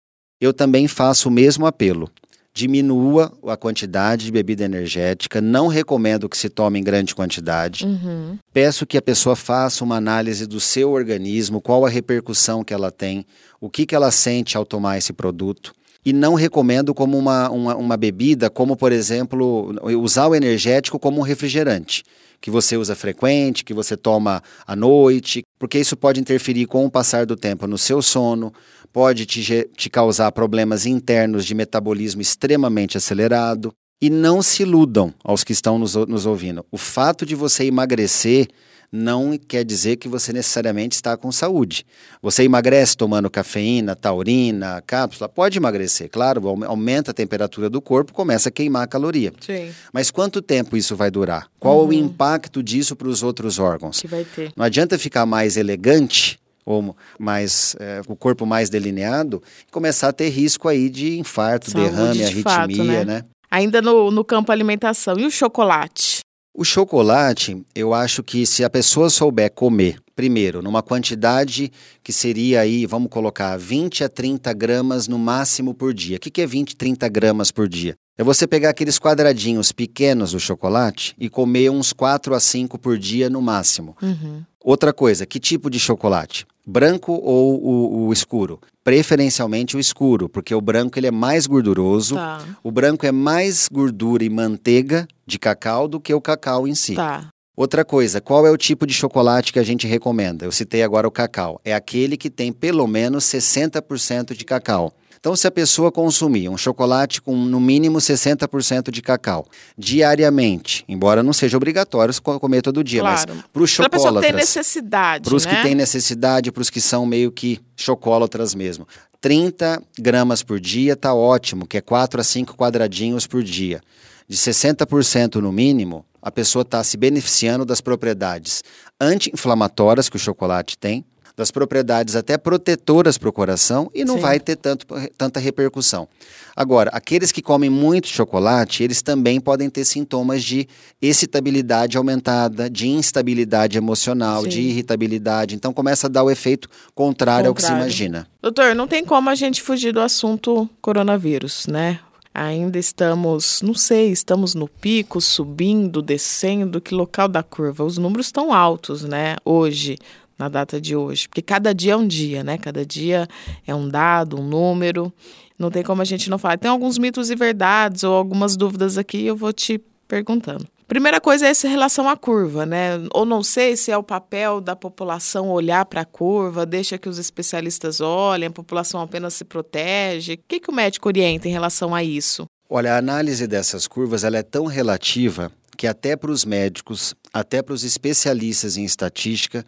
Eu 0.43 0.53
também 0.53 0.89
faço 0.89 1.29
o 1.29 1.31
mesmo 1.31 1.65
apelo 1.65 2.11
diminua 2.55 3.33
a 3.47 3.57
quantidade 3.57 4.25
de 4.25 4.31
bebida 4.31 4.63
energética. 4.63 5.41
Não 5.41 5.67
recomendo 5.67 6.29
que 6.29 6.37
se 6.37 6.49
tome 6.49 6.79
em 6.79 6.83
grande 6.83 7.15
quantidade. 7.15 7.83
Uhum. 7.83 8.37
Peço 8.53 8.85
que 8.85 8.95
a 8.95 9.01
pessoa 9.01 9.35
faça 9.35 9.83
uma 9.83 9.95
análise 9.95 10.45
do 10.45 10.59
seu 10.59 10.91
organismo, 10.91 11.59
qual 11.59 11.83
a 11.83 11.89
repercussão 11.89 12.63
que 12.63 12.71
ela 12.71 12.91
tem, 12.91 13.25
o 13.59 13.71
que, 13.71 13.87
que 13.87 13.95
ela 13.95 14.11
sente 14.11 14.55
ao 14.55 14.65
tomar 14.65 14.99
esse 14.99 15.11
produto. 15.11 15.73
E 16.05 16.13
não 16.13 16.35
recomendo 16.35 16.93
como 16.93 17.17
uma, 17.17 17.49
uma, 17.49 17.75
uma 17.75 17.97
bebida, 17.97 18.51
como, 18.51 18.77
por 18.77 18.91
exemplo, 18.91 19.73
usar 19.99 20.27
o 20.27 20.35
energético 20.35 20.99
como 20.99 21.21
um 21.21 21.23
refrigerante 21.23 22.03
que 22.43 22.51
você 22.51 22.75
usa 22.75 22.93
frequente, 22.93 23.63
que 23.63 23.73
você 23.73 23.95
toma 23.95 24.43
à 24.67 24.75
noite, 24.75 25.43
porque 25.57 25.79
isso 25.79 25.95
pode 25.95 26.19
interferir 26.19 26.65
com 26.65 26.85
o 26.85 26.91
passar 26.91 27.25
do 27.25 27.37
tempo 27.37 27.65
no 27.67 27.77
seu 27.77 28.01
sono, 28.01 28.51
pode 28.93 29.25
te, 29.25 29.67
te 29.75 29.89
causar 29.89 30.31
problemas 30.31 30.85
internos 30.85 31.45
de 31.45 31.55
metabolismo 31.55 32.21
extremamente 32.21 32.95
acelerado. 32.95 33.73
E 33.99 34.09
não 34.09 34.41
se 34.41 34.63
iludam 34.63 35.13
aos 35.23 35.45
que 35.45 35.53
estão 35.53 35.79
nos, 35.79 35.95
nos 35.95 36.25
ouvindo. 36.25 36.65
O 36.69 36.77
fato 36.77 37.25
de 37.25 37.35
você 37.35 37.63
emagrecer 37.63 38.49
não 38.93 39.35
quer 39.35 39.65
dizer 39.65 39.95
que 39.95 40.07
você 40.07 40.31
necessariamente 40.31 40.95
está 40.95 41.17
com 41.17 41.31
saúde. 41.31 41.83
Você 42.21 42.43
emagrece 42.43 42.95
tomando 42.95 43.27
cafeína, 43.27 43.95
taurina, 43.95 44.83
cápsula, 44.85 45.27
pode 45.27 45.57
emagrecer, 45.57 46.09
claro, 46.11 46.47
aumenta 46.65 47.09
a 47.09 47.13
temperatura 47.13 47.71
do 47.71 47.81
corpo, 47.81 48.13
começa 48.13 48.49
a 48.49 48.51
queimar 48.51 48.83
a 48.83 48.87
caloria. 48.87 49.33
Sim. 49.39 49.71
Mas 49.91 50.11
quanto 50.11 50.43
tempo 50.43 50.77
isso 50.77 50.95
vai 50.95 51.09
durar? 51.09 51.47
Qual 51.59 51.79
uhum. 51.79 51.87
o 51.87 51.93
impacto 51.93 52.61
disso 52.61 52.95
para 52.95 53.07
os 53.07 53.23
outros 53.23 53.57
órgãos? 53.57 53.99
Que 53.99 54.07
vai 54.07 54.23
ter. 54.23 54.51
Não 54.55 54.63
adianta 54.63 54.99
ficar 54.99 55.25
mais 55.25 55.57
elegante 55.57 56.37
ou 56.65 56.95
mais 57.19 57.75
é, 57.79 58.01
o 58.07 58.15
corpo 58.15 58.45
mais 58.45 58.69
delineado, 58.69 59.41
começar 59.71 60.09
a 60.09 60.13
ter 60.13 60.29
risco 60.29 60.67
aí 60.67 60.89
de 60.89 61.19
infarto, 61.19 61.71
Saúde 61.71 61.89
derrame, 61.89 62.13
de 62.13 62.23
arritmia, 62.23 62.43
fato, 62.43 62.83
né? 62.83 63.05
né? 63.05 63.25
Ainda 63.49 63.81
no, 63.81 64.09
no 64.09 64.23
campo 64.23 64.51
alimentação. 64.51 65.17
E 65.19 65.25
o 65.25 65.31
chocolate? 65.31 66.21
O 66.55 66.63
chocolate, 66.63 67.63
eu 67.73 67.93
acho 67.95 68.21
que 68.21 68.45
se 68.45 68.63
a 68.63 68.69
pessoa 68.69 69.09
souber 69.09 69.51
comer, 69.51 69.99
primeiro, 70.15 70.61
numa 70.61 70.83
quantidade 70.83 71.71
que 72.03 72.13
seria 72.13 72.61
aí, 72.61 72.85
vamos 72.85 73.09
colocar, 73.09 73.57
20 73.57 74.03
a 74.03 74.09
30 74.09 74.53
gramas 74.53 75.07
no 75.07 75.17
máximo 75.17 75.73
por 75.73 75.93
dia. 75.93 76.17
O 76.17 76.19
que 76.19 76.41
é 76.41 76.45
20, 76.45 76.75
30 76.75 77.09
gramas 77.09 77.49
por 77.49 77.67
dia? 77.67 77.95
É 78.15 78.23
você 78.23 78.45
pegar 78.45 78.69
aqueles 78.69 78.99
quadradinhos 78.99 79.71
pequenos 79.71 80.33
do 80.33 80.39
chocolate 80.39 81.15
e 81.17 81.29
comer 81.29 81.71
uns 81.71 81.91
4 81.91 82.35
a 82.35 82.39
5 82.39 82.77
por 82.77 82.97
dia 82.97 83.27
no 83.27 83.41
máximo. 83.41 83.97
Uhum. 84.01 84.43
Outra 84.63 84.93
coisa, 84.93 85.25
que 85.25 85.39
tipo 85.39 85.69
de 85.69 85.79
chocolate? 85.79 86.45
Branco 86.65 87.11
ou 87.11 87.59
o, 87.61 88.05
o, 88.05 88.13
escuro? 88.13 88.59
Preferencialmente 88.83 89.75
o 89.75 89.79
escuro, 89.79 90.29
porque 90.29 90.53
o 90.53 90.61
branco 90.61 90.97
ele 90.97 91.07
é 91.07 91.11
mais 91.11 91.47
gorduroso. 91.47 92.15
Tá. 92.15 92.41
O 92.63 92.71
branco 92.71 93.05
é 93.05 93.11
mais 93.11 93.67
gordura 93.69 94.23
e 94.23 94.29
manteiga 94.29 95.07
de 95.25 95.39
cacau 95.39 95.87
do 95.87 95.99
que 95.99 96.13
o 96.13 96.21
cacau 96.21 96.67
em 96.67 96.75
si. 96.75 96.93
Tá. 96.93 97.27
Outra 97.55 97.83
coisa, 97.83 98.21
qual 98.21 98.47
é 98.47 98.51
o 98.51 98.57
tipo 98.57 98.87
de 98.87 98.93
chocolate 98.93 99.51
que 99.51 99.59
a 99.59 99.63
gente 99.63 99.85
recomenda? 99.85 100.45
Eu 100.45 100.51
citei 100.51 100.81
agora 100.81 101.07
o 101.07 101.11
cacau. 101.11 101.59
É 101.63 101.73
aquele 101.73 102.15
que 102.15 102.29
tem 102.29 102.51
pelo 102.51 102.87
menos 102.87 103.25
60% 103.25 104.35
de 104.35 104.45
cacau. 104.45 104.93
Então, 105.23 105.37
se 105.37 105.47
a 105.47 105.51
pessoa 105.51 105.89
consumir 105.89 106.49
um 106.49 106.57
chocolate 106.57 107.21
com 107.21 107.33
no 107.33 107.57
mínimo 107.57 107.97
60% 107.97 108.91
de 108.91 109.01
cacau 109.01 109.47
diariamente, 109.77 110.83
embora 110.85 111.23
não 111.23 111.31
seja 111.31 111.55
obrigatório 111.55 112.13
comer 112.21 112.61
todo 112.61 112.83
dia, 112.83 112.99
claro. 112.99 113.33
mas 113.33 113.45
para 113.53 113.63
os 113.63 113.69
chocolatras... 113.69 114.11
Para 114.11 114.21
que 114.21 114.27
tem 114.27 114.35
necessidade, 114.35 115.23
Para 115.23 115.35
os 115.37 115.45
né? 115.45 115.55
que 115.55 115.61
têm 115.63 115.75
necessidade, 115.75 116.51
para 116.51 116.61
os 116.61 116.69
que 116.69 116.81
são 116.81 117.05
meio 117.05 117.31
que 117.31 117.61
chocolatras 117.73 118.53
mesmo. 118.53 118.85
30 119.21 119.81
gramas 119.97 120.43
por 120.43 120.59
dia 120.59 120.91
está 120.91 121.13
ótimo, 121.13 121.65
que 121.65 121.77
é 121.77 121.81
4 121.81 122.19
a 122.19 122.23
5 122.25 122.57
quadradinhos 122.57 123.25
por 123.25 123.41
dia. 123.41 123.79
De 124.27 124.35
60% 124.35 125.35
no 125.35 125.53
mínimo, 125.53 126.05
a 126.21 126.29
pessoa 126.29 126.63
está 126.63 126.83
se 126.83 126.97
beneficiando 126.97 127.63
das 127.63 127.79
propriedades 127.79 128.61
anti-inflamatórias 128.99 130.09
que 130.09 130.17
o 130.17 130.19
chocolate 130.19 130.77
tem, 130.77 131.05
das 131.35 131.49
propriedades 131.49 132.15
até 132.15 132.37
protetoras 132.37 133.17
para 133.17 133.29
o 133.29 133.33
coração 133.33 133.89
e 133.93 134.05
não 134.05 134.15
Sim. 134.15 134.21
vai 134.21 134.39
ter 134.39 134.55
tanto, 134.55 134.85
tanta 135.17 135.39
repercussão. 135.39 136.07
Agora, 136.55 136.91
aqueles 136.93 137.31
que 137.31 137.41
comem 137.41 137.69
muito 137.69 138.07
chocolate, 138.07 138.83
eles 138.83 139.01
também 139.01 139.39
podem 139.39 139.69
ter 139.69 139.85
sintomas 139.85 140.43
de 140.43 140.67
excitabilidade 141.01 141.97
aumentada, 141.97 142.69
de 142.69 142.87
instabilidade 142.87 143.77
emocional, 143.77 144.43
Sim. 144.43 144.49
de 144.49 144.61
irritabilidade. 144.61 145.55
Então 145.55 145.73
começa 145.73 146.05
a 146.07 146.09
dar 146.09 146.23
o 146.23 146.29
efeito 146.29 146.69
contrário, 146.93 147.13
contrário 147.13 147.47
ao 147.49 147.55
que 147.55 147.61
se 147.61 147.71
imagina. 147.71 148.27
Doutor, 148.41 148.75
não 148.75 148.87
tem 148.87 149.03
como 149.03 149.29
a 149.29 149.35
gente 149.35 149.61
fugir 149.61 149.91
do 149.91 150.01
assunto 150.01 150.69
coronavírus, 150.81 151.65
né? 151.67 151.99
Ainda 152.33 152.79
estamos, 152.79 153.61
não 153.61 153.75
sei, 153.75 154.11
estamos 154.11 154.55
no 154.55 154.67
pico, 154.67 155.21
subindo, 155.21 156.01
descendo, 156.01 156.81
que 156.81 156.95
local 156.95 157.27
da 157.27 157.43
curva? 157.43 157.83
Os 157.83 157.99
números 157.99 158.25
estão 158.25 158.51
altos, 158.51 159.03
né? 159.03 159.35
Hoje, 159.45 159.99
na 160.37 160.49
data 160.49 160.79
de 160.79 160.95
hoje. 160.95 161.27
Porque 161.27 161.41
cada 161.41 161.73
dia 161.73 161.93
é 161.93 161.97
um 161.97 162.07
dia, 162.07 162.43
né? 162.43 162.57
Cada 162.57 162.85
dia 162.85 163.27
é 163.65 163.73
um 163.73 163.87
dado, 163.87 164.39
um 164.39 164.43
número. 164.43 165.13
Não 165.57 165.69
tem 165.69 165.83
como 165.83 166.01
a 166.01 166.05
gente 166.05 166.29
não 166.29 166.37
falar. 166.37 166.57
Tem 166.57 166.69
alguns 166.69 166.97
mitos 166.97 167.29
e 167.29 167.35
verdades 167.35 168.03
ou 168.03 168.13
algumas 168.13 168.55
dúvidas 168.57 168.97
aqui, 168.97 169.25
eu 169.25 169.35
vou 169.35 169.53
te 169.53 169.81
perguntando. 170.07 170.67
Primeira 170.87 171.19
coisa 171.19 171.47
é 171.47 171.49
essa 171.49 171.67
relação 171.67 172.07
à 172.07 172.15
curva, 172.15 172.65
né? 172.65 172.99
Ou 173.13 173.25
não 173.25 173.41
sei 173.41 173.75
se 173.75 173.91
é 173.91 173.97
o 173.97 174.03
papel 174.03 174.59
da 174.59 174.75
população 174.75 175.49
olhar 175.49 175.85
para 175.85 176.01
a 176.01 176.05
curva, 176.05 176.65
deixa 176.65 176.97
que 176.97 177.09
os 177.09 177.17
especialistas 177.17 178.01
olhem, 178.01 178.47
a 178.47 178.51
população 178.51 179.01
apenas 179.01 179.33
se 179.33 179.45
protege. 179.45 180.33
O 180.33 180.39
que, 180.47 180.59
que 180.59 180.69
o 180.69 180.73
médico 180.73 181.07
orienta 181.07 181.47
em 181.47 181.51
relação 181.51 181.95
a 181.95 182.03
isso? 182.03 182.45
Olha, 182.69 182.93
a 182.93 182.97
análise 182.97 183.47
dessas 183.47 183.87
curvas 183.87 184.23
ela 184.23 184.37
é 184.37 184.43
tão 184.43 184.65
relativa 184.65 185.51
que 185.77 185.87
até 185.87 186.15
para 186.15 186.31
os 186.31 186.45
médicos, 186.45 187.15
até 187.33 187.61
para 187.61 187.73
os 187.73 187.83
especialistas 187.83 188.77
em 188.77 188.83
estatística, 188.83 189.65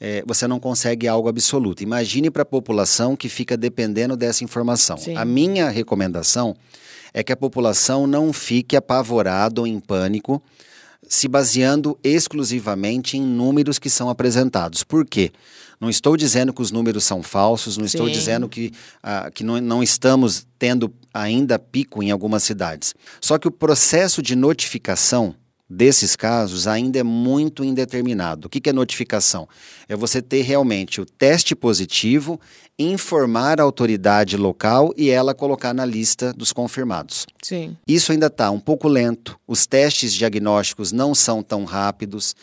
é, 0.00 0.24
você 0.26 0.48
não 0.48 0.58
consegue 0.58 1.06
algo 1.06 1.28
absoluto. 1.28 1.82
Imagine 1.82 2.30
para 2.30 2.42
a 2.42 2.46
população 2.46 3.14
que 3.14 3.28
fica 3.28 3.56
dependendo 3.56 4.16
dessa 4.16 4.42
informação. 4.42 4.96
Sim. 4.96 5.14
A 5.16 5.24
minha 5.24 5.68
recomendação 5.68 6.56
é 7.12 7.22
que 7.22 7.32
a 7.32 7.36
população 7.36 8.06
não 8.06 8.32
fique 8.32 8.76
apavorada 8.76 9.60
ou 9.60 9.66
em 9.66 9.78
pânico, 9.78 10.42
se 11.06 11.28
baseando 11.28 11.98
exclusivamente 12.02 13.16
em 13.16 13.22
números 13.22 13.78
que 13.78 13.90
são 13.90 14.08
apresentados. 14.08 14.82
Por 14.84 15.04
quê? 15.04 15.32
Não 15.80 15.90
estou 15.90 16.16
dizendo 16.16 16.52
que 16.52 16.62
os 16.62 16.70
números 16.70 17.04
são 17.04 17.22
falsos, 17.22 17.76
não 17.76 17.88
Sim. 17.88 17.96
estou 17.96 18.08
dizendo 18.08 18.48
que, 18.48 18.70
ah, 19.02 19.30
que 19.32 19.42
não, 19.42 19.60
não 19.60 19.82
estamos 19.82 20.46
tendo 20.58 20.92
ainda 21.12 21.58
pico 21.58 22.02
em 22.02 22.10
algumas 22.10 22.42
cidades. 22.42 22.94
Só 23.20 23.38
que 23.38 23.48
o 23.48 23.50
processo 23.50 24.22
de 24.22 24.36
notificação 24.36 25.34
desses 25.70 26.16
casos 26.16 26.66
ainda 26.66 26.98
é 26.98 27.02
muito 27.04 27.62
indeterminado. 27.62 28.46
O 28.46 28.50
que 28.50 28.68
é 28.68 28.72
notificação? 28.72 29.48
É 29.88 29.94
você 29.94 30.20
ter 30.20 30.42
realmente 30.42 31.00
o 31.00 31.06
teste 31.06 31.54
positivo, 31.54 32.40
informar 32.76 33.60
a 33.60 33.62
autoridade 33.62 34.36
local 34.36 34.92
e 34.96 35.10
ela 35.10 35.32
colocar 35.32 35.72
na 35.72 35.84
lista 35.84 36.32
dos 36.32 36.52
confirmados. 36.52 37.24
Sim. 37.40 37.76
Isso 37.86 38.10
ainda 38.10 38.26
está 38.26 38.50
um 38.50 38.58
pouco 38.58 38.88
lento, 38.88 39.38
os 39.46 39.66
testes 39.66 40.12
diagnósticos 40.12 40.90
não 40.90 41.14
são 41.14 41.42
tão 41.42 41.64
rápidos. 41.64 42.34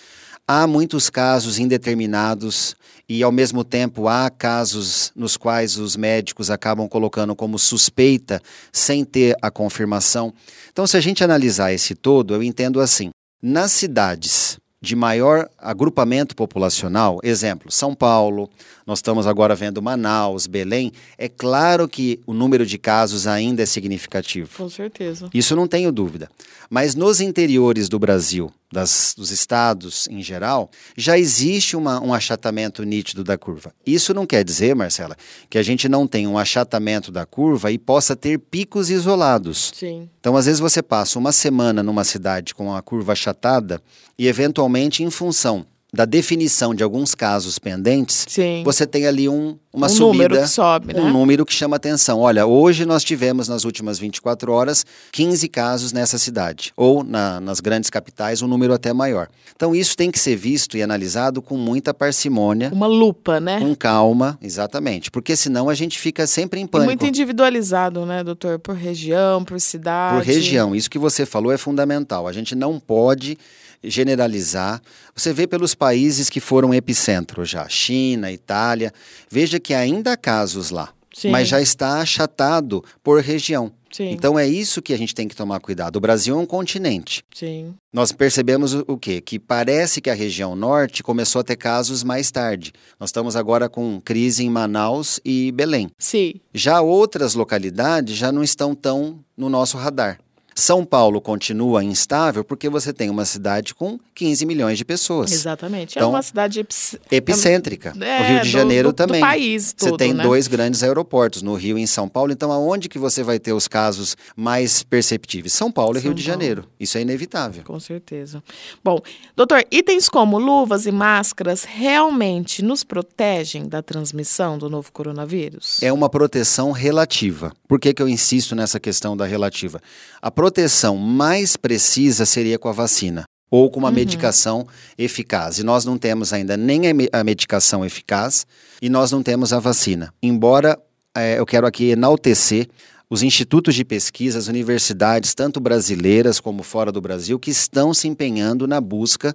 Há 0.47 0.65
muitos 0.65 1.09
casos 1.09 1.59
indeterminados 1.59 2.77
e, 3.09 3.21
ao 3.21 3.33
mesmo 3.33 3.65
tempo, 3.65 4.07
há 4.07 4.29
casos 4.29 5.11
nos 5.13 5.35
quais 5.35 5.77
os 5.77 5.97
médicos 5.97 6.49
acabam 6.49 6.87
colocando 6.87 7.35
como 7.35 7.59
suspeita 7.59 8.41
sem 8.71 9.03
ter 9.03 9.35
a 9.41 9.51
confirmação. 9.51 10.33
Então, 10.71 10.87
se 10.87 10.95
a 10.95 11.01
gente 11.01 11.23
analisar 11.23 11.73
esse 11.73 11.95
todo, 11.95 12.33
eu 12.33 12.41
entendo 12.41 12.79
assim: 12.79 13.09
nas 13.41 13.71
cidades 13.71 14.59
de 14.79 14.95
maior 14.95 15.49
agrupamento 15.57 16.35
populacional, 16.35 17.19
exemplo, 17.23 17.71
São 17.71 17.95
Paulo, 17.95 18.49
nós 18.85 18.99
estamos 18.99 19.25
agora 19.25 19.55
vendo 19.55 19.81
Manaus, 19.81 20.45
Belém, 20.45 20.91
é 21.17 21.27
claro 21.27 21.87
que 21.87 22.19
o 22.27 22.33
número 22.33 22.65
de 22.65 22.77
casos 22.77 23.25
ainda 23.25 23.63
é 23.63 23.65
significativo. 23.65 24.49
Com 24.55 24.69
certeza. 24.69 25.29
Isso 25.33 25.55
não 25.55 25.67
tenho 25.67 25.91
dúvida. 25.91 26.29
Mas 26.69 26.93
nos 26.93 27.19
interiores 27.19 27.89
do 27.89 27.97
Brasil, 27.97 28.51
das, 28.71 29.13
dos 29.17 29.31
estados 29.31 30.07
em 30.09 30.21
geral, 30.21 30.69
já 30.95 31.17
existe 31.17 31.75
uma, 31.75 32.01
um 32.01 32.13
achatamento 32.13 32.83
nítido 32.83 33.23
da 33.23 33.37
curva. 33.37 33.73
Isso 33.85 34.13
não 34.13 34.25
quer 34.25 34.43
dizer, 34.43 34.75
Marcela, 34.75 35.15
que 35.49 35.57
a 35.57 35.63
gente 35.63 35.87
não 35.87 36.05
tem 36.07 36.27
um 36.27 36.37
achatamento 36.37 37.11
da 37.11 37.25
curva 37.25 37.71
e 37.71 37.77
possa 37.77 38.15
ter 38.15 38.37
picos 38.37 38.89
isolados. 38.89 39.71
Sim. 39.75 40.09
Então, 40.19 40.35
às 40.35 40.45
vezes, 40.45 40.59
você 40.59 40.81
passa 40.81 41.17
uma 41.17 41.31
semana 41.31 41.81
numa 41.81 42.03
cidade 42.03 42.53
com 42.53 42.75
a 42.75 42.81
curva 42.81 43.13
achatada 43.13 43.81
e, 44.17 44.27
eventualmente, 44.27 45.03
em 45.03 45.09
função 45.09 45.65
da 45.93 46.03
definição 46.03 46.75
de 46.75 46.83
alguns 46.83 47.15
casos 47.15 47.57
pendentes, 47.57 48.25
Sim. 48.27 48.61
você 48.65 48.85
tem 48.85 49.07
ali 49.07 49.29
um, 49.29 49.57
uma 49.73 49.87
um 49.87 49.89
subida. 49.89 50.23
número 50.23 50.41
que 50.41 50.47
sobe, 50.49 50.93
né? 50.93 51.01
Um 51.01 51.09
número 51.11 51.45
que 51.45 51.53
chama 51.53 51.77
atenção. 51.77 52.19
Olha, 52.19 52.45
hoje 52.45 52.85
nós 52.85 53.05
tivemos 53.05 53.47
nas 53.47 53.63
últimas 53.63 53.97
24 53.97 54.51
horas 54.51 54.85
15 55.13 55.47
casos 55.47 55.93
nessa 55.93 56.17
cidade. 56.17 56.73
Ou 56.75 57.05
na, 57.05 57.39
nas 57.39 57.61
grandes 57.61 57.89
capitais, 57.89 58.41
um 58.41 58.47
número 58.47 58.73
até 58.73 58.91
maior. 58.91 59.29
Então 59.55 59.73
isso 59.73 59.95
tem 59.95 60.11
que 60.11 60.19
ser 60.19 60.35
visto 60.35 60.75
e 60.75 60.83
analisado 60.83 61.41
com 61.41 61.55
muita 61.55 61.93
parcimônia. 61.93 62.69
Uma 62.73 62.87
lupa, 62.87 63.39
né? 63.39 63.59
Com 63.59 63.73
calma, 63.73 64.37
exatamente. 64.41 65.09
Porque 65.09 65.37
senão 65.37 65.69
a 65.69 65.73
gente 65.73 65.97
fica 65.97 66.27
sempre 66.27 66.59
em 66.59 66.67
pânico. 66.67 66.91
E 66.91 66.95
muito 66.95 67.05
individualizado, 67.05 68.05
né, 68.05 68.25
doutor? 68.25 68.59
Por 68.59 68.75
região, 68.75 69.43
por 69.45 69.59
cidade. 69.61 70.17
Por 70.17 70.25
região. 70.25 70.75
Isso 70.75 70.89
que 70.89 70.99
você 70.99 71.25
falou 71.25 71.51
é 71.51 71.57
fundamental. 71.57 72.27
A 72.27 72.33
gente 72.33 72.55
não 72.55 72.77
pode 72.77 73.37
generalizar. 73.83 74.81
Você 75.15 75.33
vê 75.33 75.47
pelos 75.47 75.75
países 75.75 76.29
que 76.29 76.39
foram 76.39 76.73
epicentro 76.73 77.45
já, 77.45 77.67
China, 77.67 78.31
Itália, 78.31 78.93
veja 79.29 79.59
que 79.59 79.73
ainda 79.73 80.13
há 80.13 80.17
casos 80.17 80.69
lá, 80.69 80.93
Sim. 81.13 81.29
mas 81.29 81.47
já 81.47 81.61
está 81.61 82.01
achatado 82.01 82.83
por 83.03 83.21
região. 83.21 83.71
Sim. 83.91 84.11
Então 84.11 84.37
é 84.37 84.47
isso 84.47 84.81
que 84.81 84.93
a 84.93 84.97
gente 84.97 85.15
tem 85.15 85.27
que 85.27 85.35
tomar 85.35 85.59
cuidado. 85.59 85.95
O 85.95 85.99
Brasil 85.99 86.37
é 86.37 86.39
um 86.39 86.45
continente. 86.45 87.23
Sim. 87.33 87.73
Nós 87.91 88.11
percebemos 88.11 88.73
o, 88.73 88.97
quê? 88.97 89.21
Que 89.21 89.39
parece 89.39 90.01
que 90.01 90.09
a 90.09 90.13
região 90.13 90.55
norte 90.55 91.01
começou 91.01 91.39
a 91.39 91.43
ter 91.43 91.55
casos 91.55 92.03
mais 92.03 92.29
tarde. 92.29 92.73
Nós 92.99 93.09
estamos 93.09 93.35
agora 93.35 93.69
com 93.69 93.99
crise 94.03 94.43
em 94.43 94.49
Manaus 94.49 95.19
e 95.23 95.51
Belém. 95.51 95.89
Sim. 95.97 96.35
Já 96.53 96.81
outras 96.81 97.33
localidades 97.33 98.15
já 98.15 98.31
não 98.31 98.43
estão 98.43 98.75
tão 98.75 99.19
no 99.35 99.49
nosso 99.49 99.77
radar. 99.77 100.19
São 100.57 100.83
Paulo 100.83 101.21
continua 101.21 101.83
instável 101.83 102.43
porque 102.43 102.67
você 102.67 102.91
tem 102.91 103.11
uma 103.11 103.25
cidade 103.25 103.75
com 103.75 103.99
15 104.15 104.43
milhões 104.43 104.75
de 104.79 104.83
pessoas. 104.83 105.31
Exatamente. 105.31 105.95
É 105.95 106.01
então, 106.01 106.09
é 106.09 106.13
uma 106.15 106.23
cidade 106.23 106.65
epicêntrica. 107.11 107.93
É, 108.01 108.21
o 108.21 108.25
Rio 108.25 108.41
de 108.41 108.49
Janeiro 108.49 108.87
do, 108.89 108.91
do, 108.91 108.95
também. 108.95 109.21
Do 109.21 109.23
país 109.23 109.71
todo, 109.71 109.91
você 109.91 109.97
tem 109.97 110.15
né? 110.15 110.23
dois 110.23 110.47
grandes 110.47 110.81
aeroportos, 110.81 111.43
no 111.43 111.53
Rio 111.53 111.77
e 111.77 111.81
em 111.81 111.85
São 111.85 112.09
Paulo. 112.09 112.31
Então, 112.31 112.51
aonde 112.51 112.89
que 112.89 112.97
você 112.97 113.21
vai 113.21 113.37
ter 113.37 113.53
os 113.53 113.67
casos 113.67 114.17
mais 114.35 114.81
perceptíveis? 114.81 115.53
São 115.53 115.71
Paulo 115.71 115.93
São 115.93 115.99
e 115.99 116.01
Rio 116.01 116.09
Paulo. 116.09 116.19
de 116.19 116.23
Janeiro. 116.25 116.65
Isso 116.79 116.97
é 116.97 117.01
inevitável. 117.01 117.63
Com 117.63 117.79
certeza. 117.79 118.41
Bom, 118.83 118.99
doutor, 119.35 119.63
itens 119.71 120.09
como 120.09 120.39
luvas 120.39 120.87
e 120.87 120.91
máscaras 120.91 121.63
realmente 121.65 122.63
nos 122.63 122.83
protegem 122.83 123.67
da 123.67 123.83
transmissão 123.83 124.57
do 124.57 124.71
novo 124.71 124.91
coronavírus? 124.91 125.77
É 125.83 125.93
uma 125.93 126.09
proteção 126.09 126.71
relativa. 126.71 127.53
Por 127.67 127.79
que, 127.79 127.93
que 127.93 128.01
eu 128.01 128.09
insisto 128.09 128.55
nessa 128.55 128.79
questão 128.79 129.15
da 129.15 129.25
relativa? 129.25 129.79
A 130.19 130.31
proteção 130.31 130.46
mais 130.95 131.57
precisa 131.57 132.25
seria 132.25 132.57
com 132.57 132.69
a 132.69 132.73
vacina 132.73 133.23
ou 133.49 133.69
com 133.69 133.79
uma 133.79 133.89
uhum. 133.89 133.95
medicação 133.95 134.67
eficaz. 134.97 135.59
E 135.59 135.63
nós 135.63 135.85
não 135.85 135.97
temos 135.97 136.33
ainda 136.33 136.57
nem 136.57 136.81
a 137.11 137.23
medicação 137.23 137.85
eficaz 137.85 138.45
e 138.81 138.89
nós 138.89 139.11
não 139.11 139.23
temos 139.23 139.53
a 139.53 139.59
vacina. 139.59 140.13
Embora 140.21 140.77
é, 141.15 141.39
eu 141.39 141.45
quero 141.45 141.65
aqui 141.65 141.89
enaltecer 141.89 142.67
os 143.09 143.23
institutos 143.23 143.73
de 143.73 143.85
pesquisa, 143.85 144.37
as 144.37 144.47
universidades, 144.47 145.33
tanto 145.33 145.59
brasileiras 145.59 146.39
como 146.41 146.61
fora 146.61 146.91
do 146.91 146.99
Brasil, 146.99 147.39
que 147.39 147.49
estão 147.49 147.93
se 147.93 148.07
empenhando 148.07 148.67
na 148.67 148.81
busca 148.81 149.33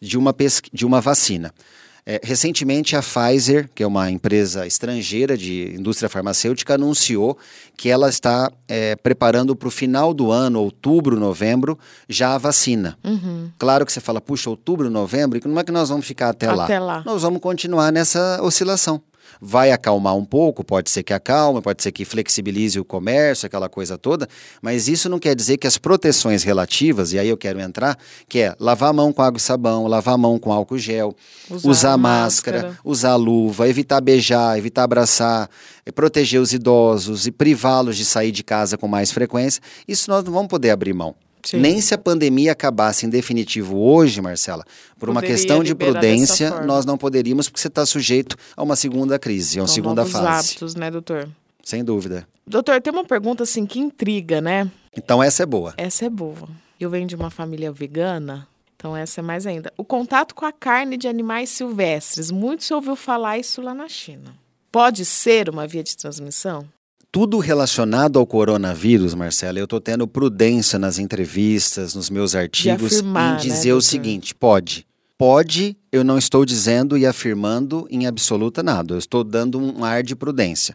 de 0.00 0.18
uma, 0.18 0.34
de 0.72 0.84
uma 0.84 1.00
vacina. 1.00 1.52
É, 2.04 2.20
recentemente, 2.22 2.96
a 2.96 3.00
Pfizer, 3.00 3.70
que 3.72 3.82
é 3.82 3.86
uma 3.86 4.10
empresa 4.10 4.66
estrangeira 4.66 5.38
de 5.38 5.72
indústria 5.76 6.08
farmacêutica, 6.08 6.74
anunciou 6.74 7.38
que 7.76 7.88
ela 7.88 8.08
está 8.08 8.50
é, 8.66 8.96
preparando 8.96 9.54
para 9.54 9.68
o 9.68 9.70
final 9.70 10.12
do 10.12 10.32
ano, 10.32 10.60
outubro, 10.60 11.18
novembro, 11.18 11.78
já 12.08 12.34
a 12.34 12.38
vacina. 12.38 12.98
Uhum. 13.04 13.50
Claro 13.56 13.86
que 13.86 13.92
você 13.92 14.00
fala, 14.00 14.20
puxa, 14.20 14.50
outubro, 14.50 14.90
novembro, 14.90 15.38
e 15.38 15.40
como 15.40 15.58
é 15.60 15.62
que 15.62 15.70
nós 15.70 15.90
vamos 15.90 16.04
ficar 16.04 16.30
até, 16.30 16.46
até 16.46 16.80
lá? 16.80 16.96
lá? 16.96 17.02
Nós 17.06 17.22
vamos 17.22 17.40
continuar 17.40 17.92
nessa 17.92 18.40
oscilação 18.42 19.00
vai 19.40 19.72
acalmar 19.72 20.16
um 20.16 20.24
pouco, 20.24 20.64
pode 20.64 20.90
ser 20.90 21.02
que 21.02 21.12
acalme, 21.12 21.60
pode 21.60 21.82
ser 21.82 21.92
que 21.92 22.04
flexibilize 22.04 22.78
o 22.78 22.84
comércio, 22.84 23.46
aquela 23.46 23.68
coisa 23.68 23.98
toda, 23.98 24.28
mas 24.60 24.88
isso 24.88 25.08
não 25.08 25.18
quer 25.18 25.34
dizer 25.34 25.56
que 25.56 25.66
as 25.66 25.78
proteções 25.78 26.42
relativas, 26.42 27.12
e 27.12 27.18
aí 27.18 27.28
eu 27.28 27.36
quero 27.36 27.60
entrar, 27.60 27.98
que 28.28 28.40
é 28.40 28.54
lavar 28.58 28.90
a 28.90 28.92
mão 28.92 29.12
com 29.12 29.22
água 29.22 29.38
e 29.38 29.40
sabão, 29.40 29.86
lavar 29.86 30.14
a 30.14 30.18
mão 30.18 30.38
com 30.38 30.52
álcool 30.52 30.78
gel, 30.78 31.16
usar, 31.50 31.68
usar 31.68 31.96
máscara, 31.96 32.62
máscara, 32.62 32.78
usar 32.84 33.16
luva, 33.16 33.68
evitar 33.68 34.00
beijar, 34.00 34.58
evitar 34.58 34.84
abraçar, 34.84 35.48
eh, 35.84 35.92
proteger 35.92 36.40
os 36.40 36.52
idosos 36.52 37.26
e 37.26 37.32
privá-los 37.32 37.96
de 37.96 38.04
sair 38.04 38.32
de 38.32 38.42
casa 38.42 38.78
com 38.78 38.86
mais 38.86 39.10
frequência, 39.10 39.62
isso 39.86 40.10
nós 40.10 40.24
não 40.24 40.32
vamos 40.32 40.48
poder 40.48 40.70
abrir 40.70 40.92
mão. 40.92 41.14
Sim. 41.44 41.58
Nem 41.58 41.80
se 41.80 41.92
a 41.92 41.98
pandemia 41.98 42.52
acabasse 42.52 43.04
em 43.04 43.08
definitivo 43.08 43.78
hoje, 43.78 44.20
Marcela, 44.20 44.64
por 44.98 45.06
Poderia 45.08 45.12
uma 45.12 45.22
questão 45.22 45.62
de 45.62 45.74
prudência, 45.74 46.62
nós 46.62 46.86
não 46.86 46.96
poderíamos, 46.96 47.48
porque 47.48 47.60
você 47.60 47.68
está 47.68 47.84
sujeito 47.84 48.36
a 48.56 48.62
uma 48.62 48.76
segunda 48.76 49.18
crise, 49.18 49.58
a 49.58 49.62
uma 49.62 49.68
São 49.68 49.74
segunda 49.74 50.06
fase. 50.06 50.26
hábitos, 50.26 50.74
né, 50.74 50.90
doutor? 50.90 51.28
Sem 51.64 51.84
dúvida. 51.84 52.26
Doutor, 52.46 52.80
tem 52.80 52.92
uma 52.92 53.04
pergunta 53.04 53.42
assim 53.42 53.66
que 53.66 53.78
intriga, 53.78 54.40
né? 54.40 54.70
Então 54.96 55.22
essa 55.22 55.42
é 55.42 55.46
boa. 55.46 55.74
Essa 55.76 56.06
é 56.06 56.10
boa. 56.10 56.48
Eu 56.78 56.90
venho 56.90 57.06
de 57.06 57.14
uma 57.14 57.30
família 57.30 57.70
vegana, 57.72 58.46
então 58.76 58.96
essa 58.96 59.20
é 59.20 59.22
mais 59.22 59.46
ainda. 59.46 59.72
O 59.76 59.84
contato 59.84 60.34
com 60.34 60.44
a 60.44 60.52
carne 60.52 60.96
de 60.96 61.06
animais 61.06 61.50
silvestres, 61.50 62.30
muito 62.30 62.64
se 62.64 62.74
ouviu 62.74 62.96
falar 62.96 63.38
isso 63.38 63.62
lá 63.62 63.74
na 63.74 63.88
China. 63.88 64.34
Pode 64.70 65.04
ser 65.04 65.48
uma 65.48 65.66
via 65.66 65.82
de 65.82 65.96
transmissão? 65.96 66.66
Tudo 67.12 67.38
relacionado 67.38 68.18
ao 68.18 68.26
coronavírus, 68.26 69.12
Marcela, 69.12 69.58
eu 69.58 69.64
estou 69.64 69.78
tendo 69.78 70.08
prudência 70.08 70.78
nas 70.78 70.98
entrevistas, 70.98 71.94
nos 71.94 72.08
meus 72.08 72.34
artigos, 72.34 72.94
afirmar, 72.94 73.32
em 73.32 73.34
né, 73.34 73.40
dizer 73.42 73.68
né, 73.68 73.74
o 73.74 73.82
seguinte: 73.82 74.34
pode. 74.34 74.86
Pode, 75.18 75.76
eu 75.92 76.02
não 76.02 76.18
estou 76.18 76.44
dizendo 76.44 76.96
e 76.96 77.06
afirmando 77.06 77.86
em 77.90 78.06
absoluta 78.06 78.62
nada. 78.62 78.94
Eu 78.94 78.98
estou 78.98 79.22
dando 79.22 79.60
um 79.60 79.84
ar 79.84 80.02
de 80.02 80.16
prudência. 80.16 80.74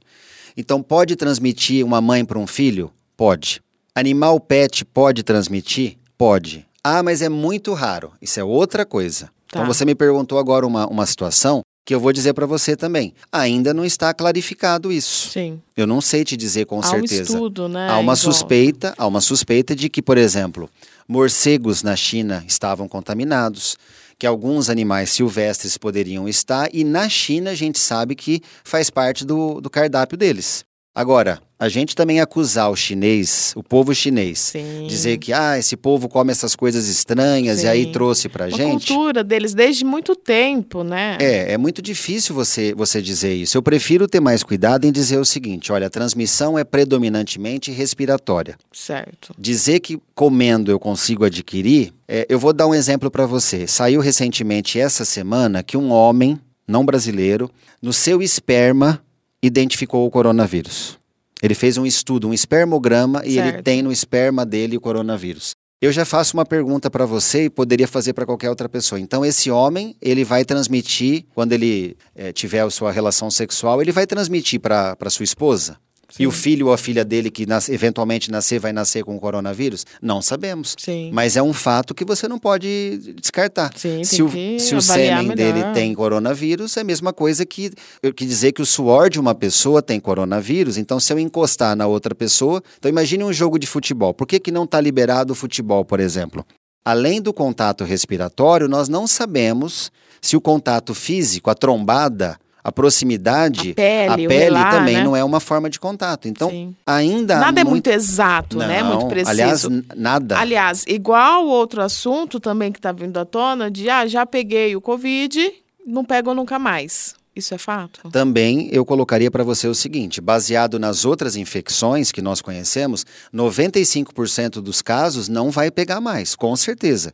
Então, 0.56 0.82
pode 0.82 1.18
transmitir 1.18 1.84
uma 1.84 2.00
mãe 2.00 2.24
para 2.24 2.40
um 2.40 2.48
filho? 2.48 2.92
Pode. 3.18 3.62
Animal 3.94 4.40
pet 4.40 4.86
pode 4.86 5.24
transmitir? 5.24 5.98
Pode. 6.18 6.66
Ah, 6.82 7.04
mas 7.04 7.22
é 7.22 7.28
muito 7.28 7.74
raro. 7.74 8.14
Isso 8.22 8.40
é 8.40 8.44
outra 8.44 8.86
coisa. 8.86 9.26
Então, 9.48 9.60
tá. 9.60 9.60
Então, 9.60 9.66
você 9.66 9.84
me 9.84 9.96
perguntou 9.96 10.40
agora 10.40 10.66
uma, 10.66 10.88
uma 10.88 11.06
situação 11.06 11.62
que 11.88 11.96
eu 11.96 12.02
vou 12.02 12.12
dizer 12.12 12.34
para 12.34 12.46
você 12.46 12.76
também. 12.76 13.14
Ainda 13.32 13.74
não 13.74 13.86
está 13.86 14.14
clarificado 14.14 14.92
isso. 14.92 15.30
Sim. 15.30 15.62
Eu 15.76 15.88
não 15.88 16.02
sei 16.02 16.26
te 16.26 16.36
dizer 16.36 16.66
com 16.66 16.82
há 16.82 16.84
certeza. 16.84 17.32
Um 17.32 17.36
estudo, 17.36 17.70
né? 17.70 17.90
Há 17.90 17.98
uma 17.98 18.18
suspeita, 18.18 18.94
há 18.98 19.08
uma 19.08 19.22
suspeita 19.22 19.74
de 19.74 19.88
que, 19.88 20.02
por 20.02 20.18
exemplo, 20.18 20.70
morcegos 21.08 21.84
na 21.84 21.96
China 21.96 22.44
estavam 22.46 22.90
contaminados, 22.90 23.78
que 24.20 24.28
alguns 24.28 24.70
animais 24.70 25.12
silvestres 25.12 25.78
poderiam 25.78 26.28
estar, 26.28 26.68
e 26.74 26.84
na 26.84 27.08
China 27.08 27.52
a 27.52 27.56
gente 27.56 27.80
sabe 27.80 28.16
que 28.16 28.42
faz 28.66 28.90
parte 28.90 29.24
do, 29.24 29.62
do 29.62 29.70
cardápio 29.70 30.18
deles. 30.18 30.66
Agora, 30.98 31.40
a 31.60 31.70
gente 31.70 31.96
também 31.96 32.20
acusar 32.20 32.72
o 32.72 32.76
chinês, 32.76 33.54
o 33.56 33.62
povo 33.62 33.94
chinês, 33.94 34.40
Sim. 34.40 34.88
dizer 34.88 35.20
que 35.20 35.32
ah, 35.32 35.56
esse 35.56 35.78
povo 35.78 36.10
come 36.10 36.32
essas 36.32 36.56
coisas 36.56 36.88
estranhas 36.88 37.60
Sim. 37.60 37.68
e 37.68 37.70
aí 37.70 37.92
trouxe 37.92 38.28
pra 38.28 38.48
Uma 38.48 38.58
gente. 38.58 38.88
cultura 38.88 39.24
deles 39.24 39.54
desde 39.54 39.86
muito 39.86 40.16
tempo, 40.16 40.84
né? 40.84 41.20
É, 41.22 41.54
é 41.54 41.58
muito 41.58 41.84
difícil 41.84 42.34
você, 42.34 42.74
você 42.74 43.00
dizer 43.00 43.32
isso. 43.32 43.56
Eu 43.56 43.62
prefiro 43.62 44.08
ter 44.08 44.20
mais 44.20 44.42
cuidado 44.42 44.86
em 44.86 44.92
dizer 44.92 45.20
o 45.20 45.26
seguinte: 45.26 45.72
olha, 45.72 45.86
a 45.86 45.90
transmissão 45.92 46.58
é 46.58 46.64
predominantemente 46.64 47.72
respiratória. 47.72 48.58
Certo. 48.72 49.36
Dizer 49.38 49.82
que 49.82 50.02
comendo 50.16 50.72
eu 50.72 50.80
consigo 50.80 51.26
adquirir, 51.26 51.94
é, 52.08 52.26
eu 52.28 52.40
vou 52.40 52.52
dar 52.52 52.66
um 52.66 52.74
exemplo 52.74 53.12
para 53.12 53.28
você. 53.28 53.68
Saiu 53.68 54.02
recentemente 54.02 54.80
essa 54.80 55.06
semana 55.06 55.62
que 55.62 55.78
um 55.78 55.92
homem 55.92 56.40
não 56.68 56.84
brasileiro, 56.84 57.52
no 57.80 57.94
seu 57.94 58.20
esperma, 58.20 59.00
identificou 59.42 60.06
o 60.06 60.12
coronavírus. 60.12 60.98
Ele 61.42 61.54
fez 61.54 61.78
um 61.78 61.86
estudo, 61.86 62.28
um 62.28 62.34
espermograma, 62.34 63.20
certo. 63.20 63.32
e 63.32 63.38
ele 63.38 63.62
tem 63.62 63.82
no 63.82 63.92
esperma 63.92 64.46
dele 64.46 64.78
o 64.78 64.82
coronavírus. 64.82 65.52
Eu 65.80 65.92
já 65.92 66.04
faço 66.04 66.36
uma 66.36 66.46
pergunta 66.46 66.90
para 66.90 67.06
você 67.06 67.46
e 67.46 67.50
poderia 67.52 67.88
fazer 67.88 68.14
para 68.14 68.26
qualquer 68.26 68.50
outra 68.50 68.68
pessoa. 68.68 69.00
Então, 69.00 69.24
esse 69.24 69.52
homem, 69.52 69.96
ele 70.02 70.24
vai 70.24 70.44
transmitir, 70.44 71.26
quando 71.36 71.54
ele 71.54 71.96
é, 72.16 72.34
tiver 72.34 72.62
a 72.62 72.70
sua 72.72 72.92
relação 72.92 73.30
sexual, 73.30 73.80
ele 73.80 73.92
vai 73.92 74.08
transmitir 74.08 74.60
para 74.60 75.10
sua 75.12 75.24
esposa? 75.24 75.78
Sim. 76.10 76.24
E 76.24 76.28
o 76.28 76.32
filho 76.32 76.68
ou 76.68 76.74
a 76.74 76.78
filha 76.78 77.04
dele 77.04 77.30
que 77.30 77.46
nas, 77.46 77.68
eventualmente 77.68 78.32
nascer 78.32 78.60
vai 78.60 78.72
nascer 78.72 79.04
com 79.04 79.16
o 79.16 79.20
coronavírus? 79.20 79.86
Não 80.02 80.22
sabemos. 80.22 80.76
Sim. 80.78 81.12
Mas 81.14 81.36
é 81.36 81.44
um 81.44 81.54
fato 81.54 81.94
que 81.94 82.06
você 82.06 82.28
não 82.28 82.40
pode 82.40 83.14
descartar. 83.20 83.72
Sim, 83.76 84.04
se 84.04 84.24
o, 84.24 84.30
se 84.60 84.74
o 84.74 84.82
sêmen 84.82 85.36
dele 85.36 85.64
tem 85.74 85.94
coronavírus, 85.94 86.78
é 86.78 86.82
a 86.82 86.84
mesma 86.84 87.12
coisa 87.12 87.46
que, 87.46 87.72
que 88.16 88.26
dizer 88.26 88.54
que 88.54 88.62
o 88.62 88.66
suor 88.66 89.10
de 89.10 89.20
uma 89.20 89.36
pessoa 89.36 89.82
tem 89.82 90.00
coronavírus. 90.00 90.78
Então, 90.78 91.00
se 91.00 91.12
eu 91.12 91.20
encostar 91.20 91.76
na 91.76 91.88
outra 91.88 92.16
pessoa. 92.16 92.64
Então, 92.78 92.90
imagine 92.90 93.24
um 93.24 93.34
jogo 93.34 93.60
de 93.60 93.68
futebol. 93.68 94.14
Por 94.14 94.26
que, 94.26 94.40
que 94.40 94.52
não 94.52 94.64
está 94.64 94.80
liberado 94.80 95.34
o 95.34 95.36
futebol, 95.36 95.84
por 95.84 96.00
exemplo? 96.00 96.46
Além 96.86 97.22
do 97.22 97.34
contato 97.34 97.84
respiratório, 97.84 98.70
nós 98.70 98.88
não 98.88 99.06
sabemos 99.06 99.92
se 100.22 100.38
o 100.38 100.42
contato 100.42 100.94
físico, 100.94 101.50
a 101.50 101.56
trombada, 101.56 102.40
a 102.68 102.72
proximidade, 102.72 103.72
a 103.72 103.76
pele, 103.76 104.26
a 104.26 104.28
pele 104.28 104.64
também 104.70 104.96
né? 104.98 105.04
não 105.06 105.16
é 105.16 105.24
uma 105.24 105.40
forma 105.40 105.70
de 105.70 105.80
contato. 105.80 106.28
Então, 106.28 106.50
Sim. 106.50 106.76
ainda. 106.86 107.38
Nada 107.38 107.46
muito... 107.46 107.60
é 107.60 107.70
muito 107.70 107.88
exato, 107.88 108.58
não, 108.58 108.68
né? 108.68 108.84
Muito 108.84 109.06
preciso. 109.06 109.32
Aliás, 109.32 109.68
nada. 109.96 110.38
Aliás, 110.38 110.84
igual 110.86 111.48
outro 111.48 111.82
assunto 111.82 112.42
também 112.42 112.70
que 112.70 112.80
está 112.80 112.92
vindo 112.92 113.18
à 113.18 113.24
tona 113.24 113.72
de 113.72 113.90
ah, 113.90 114.06
já 114.06 114.26
peguei 114.26 114.76
o 114.76 114.82
Covid, 114.82 115.50
não 115.86 116.04
pego 116.04 116.34
nunca 116.34 116.60
mais. 116.60 117.16
Isso 117.38 117.54
é 117.54 117.58
fato? 117.60 118.10
Também 118.10 118.68
eu 118.72 118.84
colocaria 118.84 119.30
para 119.30 119.44
você 119.44 119.68
o 119.68 119.76
seguinte: 119.76 120.20
baseado 120.20 120.80
nas 120.80 121.06
outras 121.06 121.36
infecções 121.36 122.12
que 122.12 122.22
nós 122.22 122.42
conhecemos, 122.42 123.06
95% 123.34 124.62
dos 124.62 124.82
casos 124.82 125.30
não 125.30 125.52
vai 125.52 125.70
pegar 125.70 126.02
mais, 126.02 126.36
com 126.36 126.56
certeza. 126.56 127.14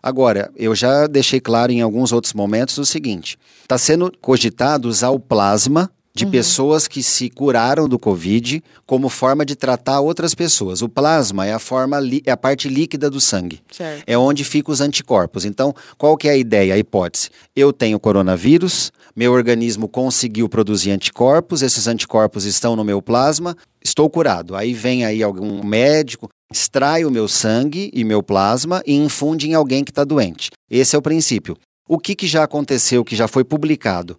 Agora, 0.00 0.52
eu 0.54 0.74
já 0.74 1.06
deixei 1.06 1.40
claro 1.40 1.72
em 1.72 1.80
alguns 1.80 2.12
outros 2.12 2.34
momentos 2.34 2.78
o 2.78 2.84
seguinte: 2.84 3.36
está 3.62 3.76
sendo 3.76 4.12
cogitado 4.20 4.88
usar 4.88 5.10
o 5.10 5.18
plasma 5.18 5.90
de 6.16 6.24
uhum. 6.24 6.30
pessoas 6.30 6.86
que 6.86 7.02
se 7.02 7.28
curaram 7.28 7.88
do 7.88 7.98
Covid 7.98 8.62
como 8.86 9.08
forma 9.08 9.44
de 9.44 9.56
tratar 9.56 10.00
outras 10.00 10.32
pessoas. 10.32 10.80
O 10.80 10.88
plasma 10.88 11.44
é 11.44 11.52
a 11.52 11.58
forma 11.58 11.98
é 12.24 12.30
a 12.30 12.36
parte 12.36 12.68
líquida 12.68 13.10
do 13.10 13.20
sangue. 13.20 13.60
Certo. 13.70 14.04
É 14.06 14.16
onde 14.16 14.44
ficam 14.44 14.72
os 14.72 14.80
anticorpos. 14.80 15.44
Então, 15.44 15.74
qual 15.98 16.16
que 16.16 16.28
é 16.28 16.32
a 16.32 16.36
ideia, 16.36 16.74
a 16.74 16.78
hipótese? 16.78 17.30
Eu 17.56 17.72
tenho 17.72 17.98
coronavírus, 17.98 18.92
meu 19.16 19.32
organismo 19.32 19.88
conseguiu 19.88 20.48
produzir 20.48 20.92
anticorpos, 20.92 21.62
esses 21.62 21.88
anticorpos 21.88 22.44
estão 22.44 22.76
no 22.76 22.84
meu 22.84 23.02
plasma, 23.02 23.56
estou 23.84 24.08
curado. 24.08 24.54
Aí 24.54 24.72
vem 24.72 25.04
aí 25.04 25.20
algum 25.20 25.64
médico, 25.64 26.28
extrai 26.52 27.04
o 27.04 27.10
meu 27.10 27.26
sangue 27.26 27.90
e 27.92 28.04
meu 28.04 28.22
plasma 28.22 28.82
e 28.86 28.94
infunde 28.94 29.48
em 29.48 29.54
alguém 29.54 29.82
que 29.82 29.90
está 29.90 30.04
doente. 30.04 30.50
Esse 30.70 30.94
é 30.94 30.98
o 30.98 31.02
princípio. 31.02 31.56
O 31.88 31.98
que, 31.98 32.14
que 32.14 32.26
já 32.26 32.44
aconteceu, 32.44 33.04
que 33.04 33.16
já 33.16 33.26
foi 33.26 33.44
publicado? 33.44 34.16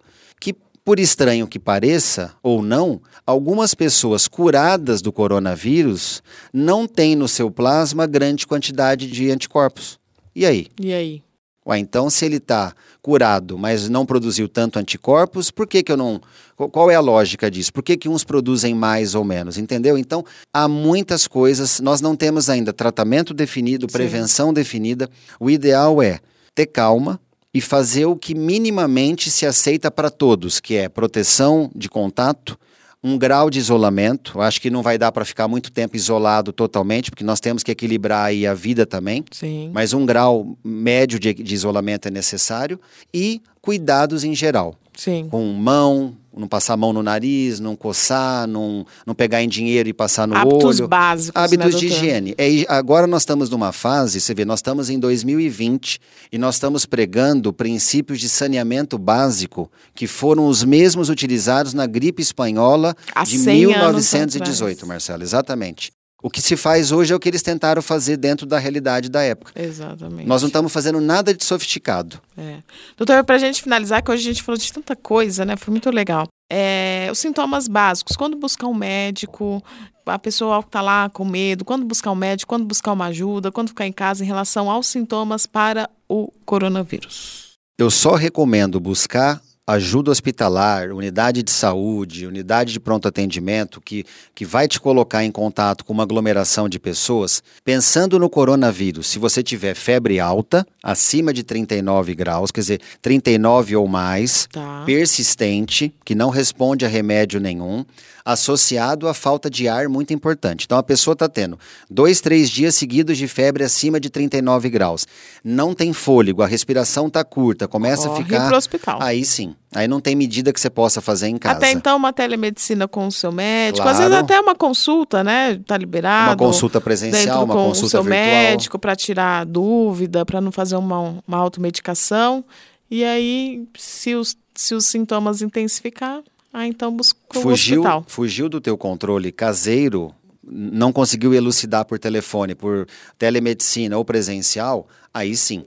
Por 0.86 1.00
estranho 1.00 1.48
que 1.48 1.58
pareça, 1.58 2.32
ou 2.40 2.62
não, 2.62 3.00
algumas 3.26 3.74
pessoas 3.74 4.28
curadas 4.28 5.02
do 5.02 5.10
coronavírus 5.10 6.22
não 6.52 6.86
têm 6.86 7.16
no 7.16 7.26
seu 7.26 7.50
plasma 7.50 8.06
grande 8.06 8.46
quantidade 8.46 9.08
de 9.08 9.28
anticorpos. 9.32 9.98
E 10.32 10.46
aí? 10.46 10.68
E 10.80 10.94
aí? 10.94 11.24
Ué, 11.66 11.80
então, 11.80 12.08
se 12.08 12.24
ele 12.24 12.36
está 12.36 12.72
curado, 13.02 13.58
mas 13.58 13.88
não 13.88 14.06
produziu 14.06 14.48
tanto 14.48 14.78
anticorpos, 14.78 15.50
por 15.50 15.66
que, 15.66 15.82
que 15.82 15.90
eu 15.90 15.96
não. 15.96 16.20
Qual 16.54 16.88
é 16.88 16.94
a 16.94 17.00
lógica 17.00 17.50
disso? 17.50 17.72
Por 17.72 17.82
que, 17.82 17.96
que 17.96 18.08
uns 18.08 18.22
produzem 18.22 18.72
mais 18.72 19.16
ou 19.16 19.24
menos? 19.24 19.58
Entendeu? 19.58 19.98
Então, 19.98 20.24
há 20.54 20.68
muitas 20.68 21.26
coisas. 21.26 21.80
Nós 21.80 22.00
não 22.00 22.14
temos 22.14 22.48
ainda 22.48 22.72
tratamento 22.72 23.34
definido, 23.34 23.88
prevenção 23.88 24.50
Sim. 24.50 24.54
definida. 24.54 25.10
O 25.40 25.50
ideal 25.50 26.00
é 26.00 26.20
ter 26.54 26.66
calma, 26.66 27.20
e 27.56 27.60
fazer 27.62 28.04
o 28.04 28.14
que 28.14 28.34
minimamente 28.34 29.30
se 29.30 29.46
aceita 29.46 29.90
para 29.90 30.10
todos, 30.10 30.60
que 30.60 30.76
é 30.76 30.90
proteção 30.90 31.70
de 31.74 31.88
contato, 31.88 32.58
um 33.02 33.16
grau 33.16 33.48
de 33.48 33.58
isolamento. 33.58 34.32
Eu 34.34 34.42
acho 34.42 34.60
que 34.60 34.68
não 34.68 34.82
vai 34.82 34.98
dar 34.98 35.10
para 35.10 35.24
ficar 35.24 35.48
muito 35.48 35.72
tempo 35.72 35.96
isolado 35.96 36.52
totalmente, 36.52 37.10
porque 37.10 37.24
nós 37.24 37.40
temos 37.40 37.62
que 37.62 37.70
equilibrar 37.70 38.26
aí 38.26 38.46
a 38.46 38.52
vida 38.52 38.84
também. 38.84 39.24
Sim. 39.30 39.70
Mas 39.72 39.94
um 39.94 40.04
grau 40.04 40.54
médio 40.62 41.18
de, 41.18 41.32
de 41.32 41.54
isolamento 41.54 42.08
é 42.08 42.10
necessário 42.10 42.78
e 43.14 43.40
cuidados 43.62 44.22
em 44.22 44.34
geral. 44.34 44.74
Sim. 44.94 45.26
Com 45.30 45.42
mão, 45.54 46.14
não 46.36 46.46
passar 46.46 46.74
a 46.74 46.76
mão 46.76 46.92
no 46.92 47.02
nariz, 47.02 47.58
não 47.58 47.74
coçar, 47.74 48.46
não, 48.46 48.86
não 49.06 49.14
pegar 49.14 49.42
em 49.42 49.48
dinheiro 49.48 49.88
e 49.88 49.92
passar 49.92 50.26
no 50.26 50.36
Hábitos 50.36 50.80
olho. 50.80 50.88
básicos, 50.88 51.34
né, 51.34 51.44
Hábitos 51.44 51.74
né, 51.74 51.80
de 51.80 51.86
higiene. 51.86 52.34
É, 52.36 52.64
agora 52.68 53.06
nós 53.06 53.22
estamos 53.22 53.48
numa 53.48 53.72
fase, 53.72 54.20
você 54.20 54.34
vê, 54.34 54.44
nós 54.44 54.58
estamos 54.58 54.90
em 54.90 54.98
2020 54.98 55.98
e 56.30 56.38
nós 56.38 56.56
estamos 56.56 56.84
pregando 56.84 57.52
princípios 57.52 58.20
de 58.20 58.28
saneamento 58.28 58.98
básico 58.98 59.70
que 59.94 60.06
foram 60.06 60.46
os 60.46 60.62
mesmos 60.62 61.08
utilizados 61.08 61.72
na 61.72 61.86
gripe 61.86 62.20
espanhola 62.20 62.94
Há 63.14 63.24
de 63.24 63.38
100 63.38 63.66
1918, 63.66 64.86
Marcelo, 64.86 65.22
exatamente. 65.22 65.95
O 66.22 66.30
que 66.30 66.40
se 66.40 66.56
faz 66.56 66.92
hoje 66.92 67.12
é 67.12 67.16
o 67.16 67.20
que 67.20 67.28
eles 67.28 67.42
tentaram 67.42 67.82
fazer 67.82 68.16
dentro 68.16 68.46
da 68.46 68.58
realidade 68.58 69.08
da 69.08 69.22
época. 69.22 69.52
Exatamente. 69.54 70.26
Nós 70.26 70.42
não 70.42 70.46
estamos 70.48 70.72
fazendo 70.72 71.00
nada 71.00 71.34
de 71.34 71.44
sofisticado. 71.44 72.20
É. 72.36 72.58
Doutor, 72.96 73.22
para 73.22 73.36
a 73.36 73.38
gente 73.38 73.62
finalizar, 73.62 74.02
que 74.02 74.10
hoje 74.10 74.22
a 74.22 74.32
gente 74.32 74.42
falou 74.42 74.58
de 74.58 74.72
tanta 74.72 74.96
coisa, 74.96 75.44
né? 75.44 75.56
Foi 75.56 75.70
muito 75.70 75.90
legal. 75.90 76.26
É, 76.50 77.08
os 77.12 77.18
sintomas 77.18 77.68
básicos, 77.68 78.16
quando 78.16 78.36
buscar 78.36 78.66
um 78.66 78.74
médico, 78.74 79.62
a 80.06 80.18
pessoa 80.18 80.62
que 80.62 80.68
está 80.68 80.80
lá 80.80 81.10
com 81.10 81.24
medo, 81.24 81.64
quando 81.64 81.84
buscar 81.84 82.12
um 82.12 82.16
médico, 82.16 82.48
quando 82.48 82.64
buscar 82.64 82.92
uma 82.92 83.06
ajuda, 83.06 83.52
quando 83.52 83.68
ficar 83.68 83.86
em 83.86 83.92
casa 83.92 84.24
em 84.24 84.26
relação 84.26 84.70
aos 84.70 84.86
sintomas 84.86 85.44
para 85.44 85.90
o 86.08 86.32
coronavírus. 86.44 87.56
Eu 87.78 87.90
só 87.90 88.14
recomendo 88.14 88.80
buscar 88.80 89.42
ajuda 89.66 90.12
hospitalar, 90.12 90.92
unidade 90.92 91.42
de 91.42 91.50
saúde, 91.50 92.26
unidade 92.26 92.72
de 92.72 92.78
pronto 92.78 93.08
atendimento, 93.08 93.80
que, 93.80 94.04
que 94.32 94.44
vai 94.44 94.68
te 94.68 94.78
colocar 94.78 95.24
em 95.24 95.32
contato 95.32 95.84
com 95.84 95.92
uma 95.92 96.04
aglomeração 96.04 96.68
de 96.68 96.78
pessoas, 96.78 97.42
pensando 97.64 98.18
no 98.18 98.30
coronavírus, 98.30 99.08
se 99.08 99.18
você 99.18 99.42
tiver 99.42 99.74
febre 99.74 100.20
alta, 100.20 100.64
acima 100.82 101.32
de 101.32 101.42
39 101.42 102.14
graus, 102.14 102.52
quer 102.52 102.60
dizer, 102.60 102.80
39 103.02 103.74
ou 103.74 103.88
mais, 103.88 104.48
tá. 104.52 104.84
persistente, 104.86 105.92
que 106.04 106.14
não 106.14 106.30
responde 106.30 106.84
a 106.84 106.88
remédio 106.88 107.40
nenhum, 107.40 107.84
associado 108.26 109.06
à 109.06 109.14
falta 109.14 109.48
de 109.48 109.68
ar 109.68 109.88
muito 109.88 110.12
importante. 110.12 110.64
Então 110.64 110.76
a 110.76 110.82
pessoa 110.82 111.12
está 111.12 111.28
tendo 111.28 111.56
dois, 111.88 112.20
três 112.20 112.50
dias 112.50 112.74
seguidos 112.74 113.16
de 113.16 113.28
febre 113.28 113.62
acima 113.62 114.00
de 114.00 114.10
39 114.10 114.68
graus. 114.68 115.06
Não 115.44 115.72
tem 115.72 115.92
fôlego, 115.92 116.42
a 116.42 116.46
respiração 116.46 117.06
está 117.06 117.22
curta, 117.24 117.68
começa 117.68 118.08
Corre 118.08 118.20
a 118.20 118.24
ficar. 118.24 118.48
Pro 118.48 118.56
hospital. 118.56 118.98
Aí 119.00 119.24
sim. 119.24 119.54
Aí 119.72 119.86
não 119.86 120.00
tem 120.00 120.16
medida 120.16 120.52
que 120.52 120.60
você 120.60 120.68
possa 120.70 121.00
fazer 121.00 121.28
em 121.28 121.36
casa. 121.38 121.58
Até 121.58 121.70
então, 121.70 121.96
uma 121.96 122.12
telemedicina 122.12 122.88
com 122.88 123.06
o 123.06 123.12
seu 123.12 123.30
médico, 123.30 123.82
Claro. 123.82 123.96
às 123.98 124.02
vezes 124.04 124.16
até 124.16 124.40
uma 124.40 124.54
consulta, 124.54 125.22
né? 125.22 125.60
Tá 125.66 125.76
liberado. 125.76 126.30
Uma 126.30 126.36
consulta 126.36 126.80
presencial, 126.80 127.44
uma 127.44 127.54
com 127.54 127.64
consulta 127.68 127.86
o 127.86 127.90
seu 127.90 128.02
virtual. 128.02 128.22
médico 128.24 128.78
para 128.78 128.96
tirar 128.96 129.44
dúvida, 129.46 130.24
para 130.26 130.40
não 130.40 130.50
fazer 130.50 130.76
uma, 130.76 131.18
uma 131.28 131.36
automedicação. 131.38 132.44
E 132.90 133.04
aí, 133.04 133.64
se 133.76 134.14
os, 134.14 134.36
se 134.54 134.74
os 134.74 134.86
sintomas 134.86 135.42
intensificar, 135.42 136.22
ah, 136.52 136.66
então 136.66 136.94
busca 136.94 137.18
o 137.30 137.42
fugiu, 137.42 137.80
hospital. 137.80 138.04
fugiu 138.06 138.48
do 138.48 138.60
teu 138.60 138.78
controle 138.78 139.30
caseiro, 139.30 140.14
não 140.42 140.92
conseguiu 140.92 141.34
elucidar 141.34 141.84
por 141.84 141.98
telefone, 141.98 142.54
por 142.54 142.86
telemedicina 143.18 143.96
ou 143.96 144.04
presencial, 144.04 144.88
aí 145.12 145.36
sim. 145.36 145.64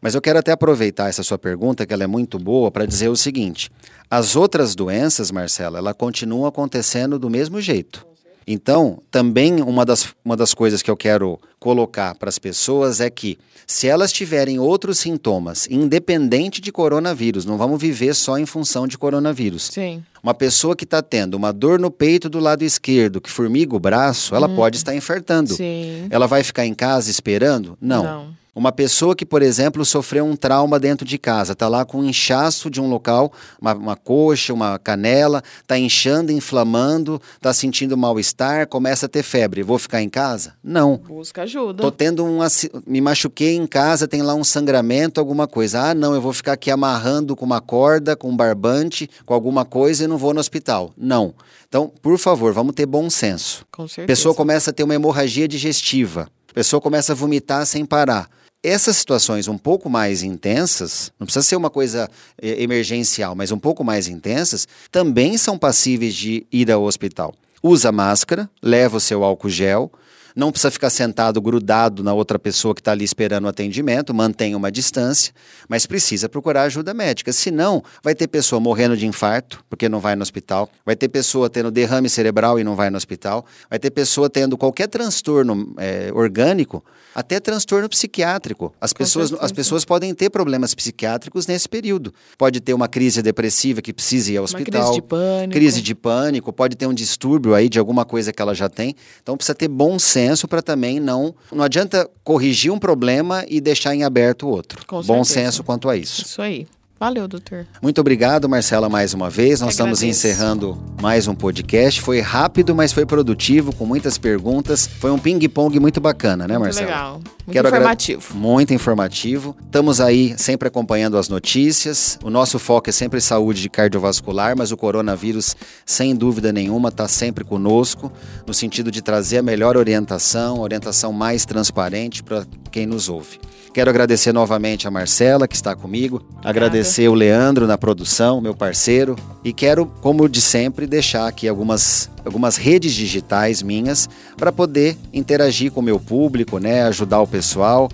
Mas 0.00 0.14
eu 0.14 0.20
quero 0.20 0.38
até 0.38 0.52
aproveitar 0.52 1.08
essa 1.08 1.22
sua 1.22 1.38
pergunta, 1.38 1.86
que 1.86 1.94
ela 1.94 2.04
é 2.04 2.06
muito 2.06 2.38
boa, 2.38 2.70
para 2.70 2.84
dizer 2.84 3.08
o 3.08 3.16
seguinte: 3.16 3.70
as 4.10 4.36
outras 4.36 4.74
doenças, 4.74 5.30
Marcela, 5.30 5.78
ela 5.78 5.94
continuam 5.94 6.46
acontecendo 6.46 7.18
do 7.18 7.30
mesmo 7.30 7.60
jeito. 7.60 8.06
Então, 8.46 9.00
também 9.10 9.62
uma 9.62 9.84
das, 9.84 10.14
uma 10.24 10.36
das 10.36 10.52
coisas 10.52 10.82
que 10.82 10.90
eu 10.90 10.96
quero 10.96 11.38
colocar 11.58 12.14
para 12.14 12.28
as 12.28 12.38
pessoas 12.38 13.00
é 13.00 13.08
que, 13.08 13.38
se 13.66 13.88
elas 13.88 14.12
tiverem 14.12 14.58
outros 14.58 14.98
sintomas, 14.98 15.66
independente 15.70 16.60
de 16.60 16.70
coronavírus, 16.70 17.46
não 17.46 17.56
vamos 17.56 17.80
viver 17.80 18.14
só 18.14 18.38
em 18.38 18.44
função 18.44 18.86
de 18.86 18.98
coronavírus. 18.98 19.70
Sim. 19.72 20.02
Uma 20.22 20.34
pessoa 20.34 20.76
que 20.76 20.84
está 20.84 21.00
tendo 21.00 21.34
uma 21.34 21.52
dor 21.52 21.78
no 21.78 21.90
peito 21.90 22.28
do 22.28 22.38
lado 22.38 22.62
esquerdo, 22.62 23.20
que 23.20 23.30
formiga 23.30 23.74
o 23.74 23.80
braço, 23.80 24.34
ela 24.34 24.48
pode 24.48 24.76
estar 24.76 24.94
infartando. 24.94 25.54
Sim. 25.54 26.06
Ela 26.10 26.26
vai 26.26 26.42
ficar 26.42 26.66
em 26.66 26.74
casa 26.74 27.10
esperando? 27.10 27.78
Não. 27.80 28.02
Não. 28.02 28.43
Uma 28.54 28.70
pessoa 28.70 29.16
que, 29.16 29.26
por 29.26 29.42
exemplo, 29.42 29.84
sofreu 29.84 30.24
um 30.24 30.36
trauma 30.36 30.78
dentro 30.78 31.04
de 31.04 31.18
casa, 31.18 31.54
está 31.54 31.66
lá 31.66 31.84
com 31.84 31.98
um 31.98 32.04
inchaço 32.04 32.70
de 32.70 32.80
um 32.80 32.88
local, 32.88 33.32
uma, 33.60 33.74
uma 33.74 33.96
coxa, 33.96 34.54
uma 34.54 34.78
canela, 34.78 35.42
está 35.60 35.76
inchando, 35.76 36.30
inflamando, 36.30 37.20
está 37.34 37.52
sentindo 37.52 37.96
mal-estar, 37.96 38.68
começa 38.68 39.06
a 39.06 39.08
ter 39.08 39.24
febre. 39.24 39.62
Vou 39.62 39.78
ficar 39.78 40.00
em 40.02 40.08
casa? 40.08 40.54
Não. 40.62 40.98
Busca 40.98 41.42
ajuda. 41.42 41.82
Tô 41.82 41.90
tendo 41.90 42.24
um. 42.24 42.38
Me 42.86 43.00
machuquei 43.00 43.56
em 43.56 43.66
casa, 43.66 44.06
tem 44.06 44.22
lá 44.22 44.34
um 44.34 44.44
sangramento, 44.44 45.18
alguma 45.18 45.48
coisa. 45.48 45.90
Ah, 45.90 45.94
não, 45.94 46.14
eu 46.14 46.20
vou 46.20 46.32
ficar 46.32 46.52
aqui 46.52 46.70
amarrando 46.70 47.34
com 47.34 47.44
uma 47.44 47.60
corda, 47.60 48.14
com 48.14 48.30
um 48.30 48.36
barbante, 48.36 49.10
com 49.26 49.34
alguma 49.34 49.64
coisa 49.64 50.04
e 50.04 50.06
não 50.06 50.16
vou 50.16 50.32
no 50.32 50.38
hospital. 50.38 50.92
Não. 50.96 51.34
Então, 51.68 51.90
por 52.00 52.16
favor, 52.18 52.52
vamos 52.52 52.74
ter 52.74 52.86
bom 52.86 53.10
senso. 53.10 53.66
Com 53.72 53.88
certeza. 53.88 54.06
pessoa 54.06 54.34
começa 54.34 54.70
a 54.70 54.72
ter 54.72 54.84
uma 54.84 54.94
hemorragia 54.94 55.48
digestiva. 55.48 56.28
Pessoa 56.54 56.80
começa 56.80 57.12
a 57.12 57.16
vomitar 57.16 57.66
sem 57.66 57.84
parar. 57.84 58.30
Essas 58.64 58.96
situações 58.96 59.46
um 59.46 59.58
pouco 59.58 59.90
mais 59.90 60.22
intensas, 60.22 61.12
não 61.20 61.26
precisa 61.26 61.44
ser 61.44 61.54
uma 61.54 61.68
coisa 61.68 62.08
eh, 62.40 62.62
emergencial, 62.62 63.34
mas 63.34 63.52
um 63.52 63.58
pouco 63.58 63.84
mais 63.84 64.08
intensas, 64.08 64.66
também 64.90 65.36
são 65.36 65.58
passíveis 65.58 66.14
de 66.14 66.46
ir 66.50 66.72
ao 66.72 66.82
hospital. 66.82 67.34
Usa 67.62 67.92
máscara, 67.92 68.48
leva 68.62 68.96
o 68.96 69.00
seu 69.00 69.22
álcool 69.22 69.50
gel, 69.50 69.92
não 70.34 70.50
precisa 70.50 70.70
ficar 70.70 70.90
sentado 70.90 71.40
grudado 71.40 72.02
na 72.02 72.12
outra 72.12 72.38
pessoa 72.38 72.74
que 72.74 72.80
está 72.80 72.92
ali 72.92 73.04
esperando 73.04 73.44
o 73.44 73.48
atendimento, 73.48 74.12
mantenha 74.12 74.56
uma 74.56 74.70
distância, 74.70 75.32
mas 75.68 75.86
precisa 75.86 76.28
procurar 76.28 76.62
ajuda 76.62 76.92
médica. 76.92 77.32
Senão, 77.32 77.82
vai 78.02 78.14
ter 78.14 78.26
pessoa 78.26 78.58
morrendo 78.58 78.96
de 78.96 79.06
infarto, 79.06 79.64
porque 79.70 79.88
não 79.88 80.00
vai 80.00 80.16
no 80.16 80.22
hospital, 80.22 80.68
vai 80.84 80.96
ter 80.96 81.08
pessoa 81.08 81.48
tendo 81.48 81.70
derrame 81.70 82.08
cerebral 82.08 82.58
e 82.58 82.64
não 82.64 82.74
vai 82.74 82.90
no 82.90 82.96
hospital, 82.96 83.46
vai 83.70 83.78
ter 83.78 83.90
pessoa 83.90 84.28
tendo 84.28 84.56
qualquer 84.56 84.88
transtorno 84.88 85.72
eh, 85.78 86.10
orgânico, 86.12 86.84
até 87.14 87.38
transtorno 87.38 87.88
psiquiátrico. 87.88 88.74
As 88.80 88.92
pessoas, 88.92 89.32
as 89.34 89.52
pessoas 89.52 89.84
podem 89.84 90.12
ter 90.12 90.30
problemas 90.30 90.74
psiquiátricos 90.74 91.46
nesse 91.46 91.68
período. 91.68 92.12
Pode 92.36 92.60
ter 92.60 92.74
uma 92.74 92.88
crise 92.88 93.22
depressiva 93.22 93.80
que 93.80 93.92
precisa 93.92 94.32
ir 94.32 94.36
ao 94.38 94.42
Uma 94.42 94.46
hospital. 94.46 94.82
crise 94.82 94.94
de 94.94 95.02
pânico. 95.02 95.52
Crise 95.52 95.82
de 95.82 95.94
pânico, 95.94 96.52
pode 96.52 96.76
ter 96.76 96.86
um 96.88 96.94
distúrbio 96.94 97.54
aí 97.54 97.68
de 97.68 97.78
alguma 97.78 98.04
coisa 98.04 98.32
que 98.32 98.42
ela 98.42 98.52
já 98.52 98.68
tem. 98.68 98.96
Então 99.22 99.36
precisa 99.36 99.54
ter 99.54 99.68
bom 99.68 99.96
senso 99.96 100.23
para 100.48 100.62
também 100.62 101.00
não. 101.00 101.34
Não 101.52 101.64
adianta 101.64 102.08
corrigir 102.22 102.72
um 102.72 102.78
problema 102.78 103.44
e 103.48 103.60
deixar 103.60 103.94
em 103.94 104.04
aberto 104.04 104.46
o 104.46 104.50
outro. 104.50 104.84
Com 104.86 105.02
bom 105.02 105.24
certeza. 105.24 105.46
senso 105.46 105.64
quanto 105.64 105.88
a 105.88 105.96
isso. 105.96 106.22
Isso 106.22 106.42
aí. 106.42 106.66
Valeu, 107.04 107.28
doutor. 107.28 107.66
Muito 107.82 108.00
obrigado, 108.00 108.48
Marcela, 108.48 108.88
mais 108.88 109.12
uma 109.12 109.28
vez. 109.28 109.60
Nós 109.60 109.72
estamos 109.72 109.98
agradeço. 109.98 110.26
encerrando 110.26 110.82
mais 111.02 111.28
um 111.28 111.34
podcast. 111.34 112.00
Foi 112.00 112.18
rápido, 112.20 112.74
mas 112.74 112.94
foi 112.94 113.04
produtivo, 113.04 113.74
com 113.76 113.84
muitas 113.84 114.16
perguntas. 114.16 114.86
Foi 114.86 115.10
um 115.10 115.18
ping-pong 115.18 115.78
muito 115.78 116.00
bacana, 116.00 116.48
né, 116.48 116.54
Muito 116.54 116.64
Marcela? 116.64 116.86
legal. 116.86 117.12
Muito 117.12 117.52
Quero 117.52 117.68
informativo. 117.68 118.34
Muito 118.34 118.72
informativo. 118.72 119.54
Estamos 119.66 120.00
aí 120.00 120.34
sempre 120.38 120.66
acompanhando 120.66 121.18
as 121.18 121.28
notícias. 121.28 122.18
O 122.24 122.30
nosso 122.30 122.58
foco 122.58 122.88
é 122.88 122.92
sempre 122.92 123.20
saúde 123.20 123.68
cardiovascular, 123.68 124.56
mas 124.56 124.72
o 124.72 124.76
coronavírus, 124.78 125.54
sem 125.84 126.16
dúvida 126.16 126.54
nenhuma, 126.54 126.88
está 126.88 127.06
sempre 127.06 127.44
conosco, 127.44 128.10
no 128.46 128.54
sentido 128.54 128.90
de 128.90 129.02
trazer 129.02 129.36
a 129.36 129.42
melhor 129.42 129.76
orientação, 129.76 130.58
orientação 130.58 131.12
mais 131.12 131.44
transparente 131.44 132.22
para 132.22 132.46
quem 132.70 132.86
nos 132.86 133.10
ouve. 133.10 133.38
Quero 133.74 133.90
agradecer 133.90 134.32
novamente 134.32 134.86
a 134.86 134.90
Marcela, 134.90 135.48
que 135.48 135.56
está 135.56 135.74
comigo, 135.74 136.22
agradecer 136.44 137.08
o 137.08 137.12
Leandro 137.12 137.66
na 137.66 137.76
produção, 137.76 138.40
meu 138.40 138.54
parceiro, 138.54 139.16
e 139.42 139.52
quero, 139.52 139.84
como 140.00 140.28
de 140.28 140.40
sempre, 140.40 140.86
deixar 140.86 141.26
aqui 141.26 141.48
algumas, 141.48 142.08
algumas 142.24 142.56
redes 142.56 142.94
digitais 142.94 143.64
minhas 143.64 144.08
para 144.36 144.52
poder 144.52 144.96
interagir 145.12 145.72
com 145.72 145.80
o 145.80 145.82
meu 145.82 145.98
público, 145.98 146.60
né, 146.60 146.84
ajudar 146.84 147.20
o 147.20 147.26
pessoal. 147.26 147.90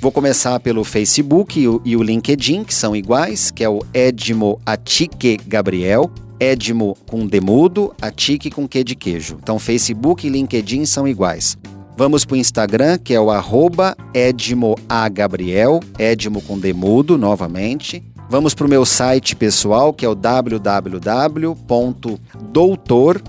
Vou 0.00 0.12
começar 0.12 0.60
pelo 0.60 0.84
Facebook 0.84 1.58
e 1.58 1.66
o, 1.66 1.82
e 1.84 1.96
o 1.96 2.02
LinkedIn, 2.04 2.62
que 2.62 2.72
são 2.72 2.94
iguais, 2.94 3.50
que 3.50 3.64
é 3.64 3.68
o 3.68 3.80
Edmo 3.92 4.60
Atique 4.64 5.36
Gabriel. 5.48 6.12
Edmo 6.38 6.96
com 7.08 7.26
demudo, 7.26 7.92
Atique 8.00 8.52
com 8.52 8.68
que 8.68 8.84
de 8.84 8.94
queijo. 8.94 9.38
Então, 9.42 9.58
Facebook 9.58 10.24
e 10.24 10.30
LinkedIn 10.30 10.84
são 10.84 11.08
iguais. 11.08 11.58
Vamos 11.96 12.24
para 12.24 12.34
o 12.34 12.36
Instagram, 12.36 12.98
que 12.98 13.14
é 13.14 13.20
o 13.20 13.30
arroba 13.30 13.96
Edmo 14.12 14.76
A 14.88 15.08
Gabriel, 15.08 15.78
Edmo 15.96 16.42
com 16.42 16.58
demudo, 16.58 17.16
novamente. 17.16 18.02
Vamos 18.28 18.52
para 18.52 18.66
o 18.66 18.68
meu 18.68 18.84
site 18.84 19.36
pessoal, 19.36 19.92
que 19.92 20.04
é 20.04 20.08
o 20.08 20.14
www.doutor, 20.16 21.62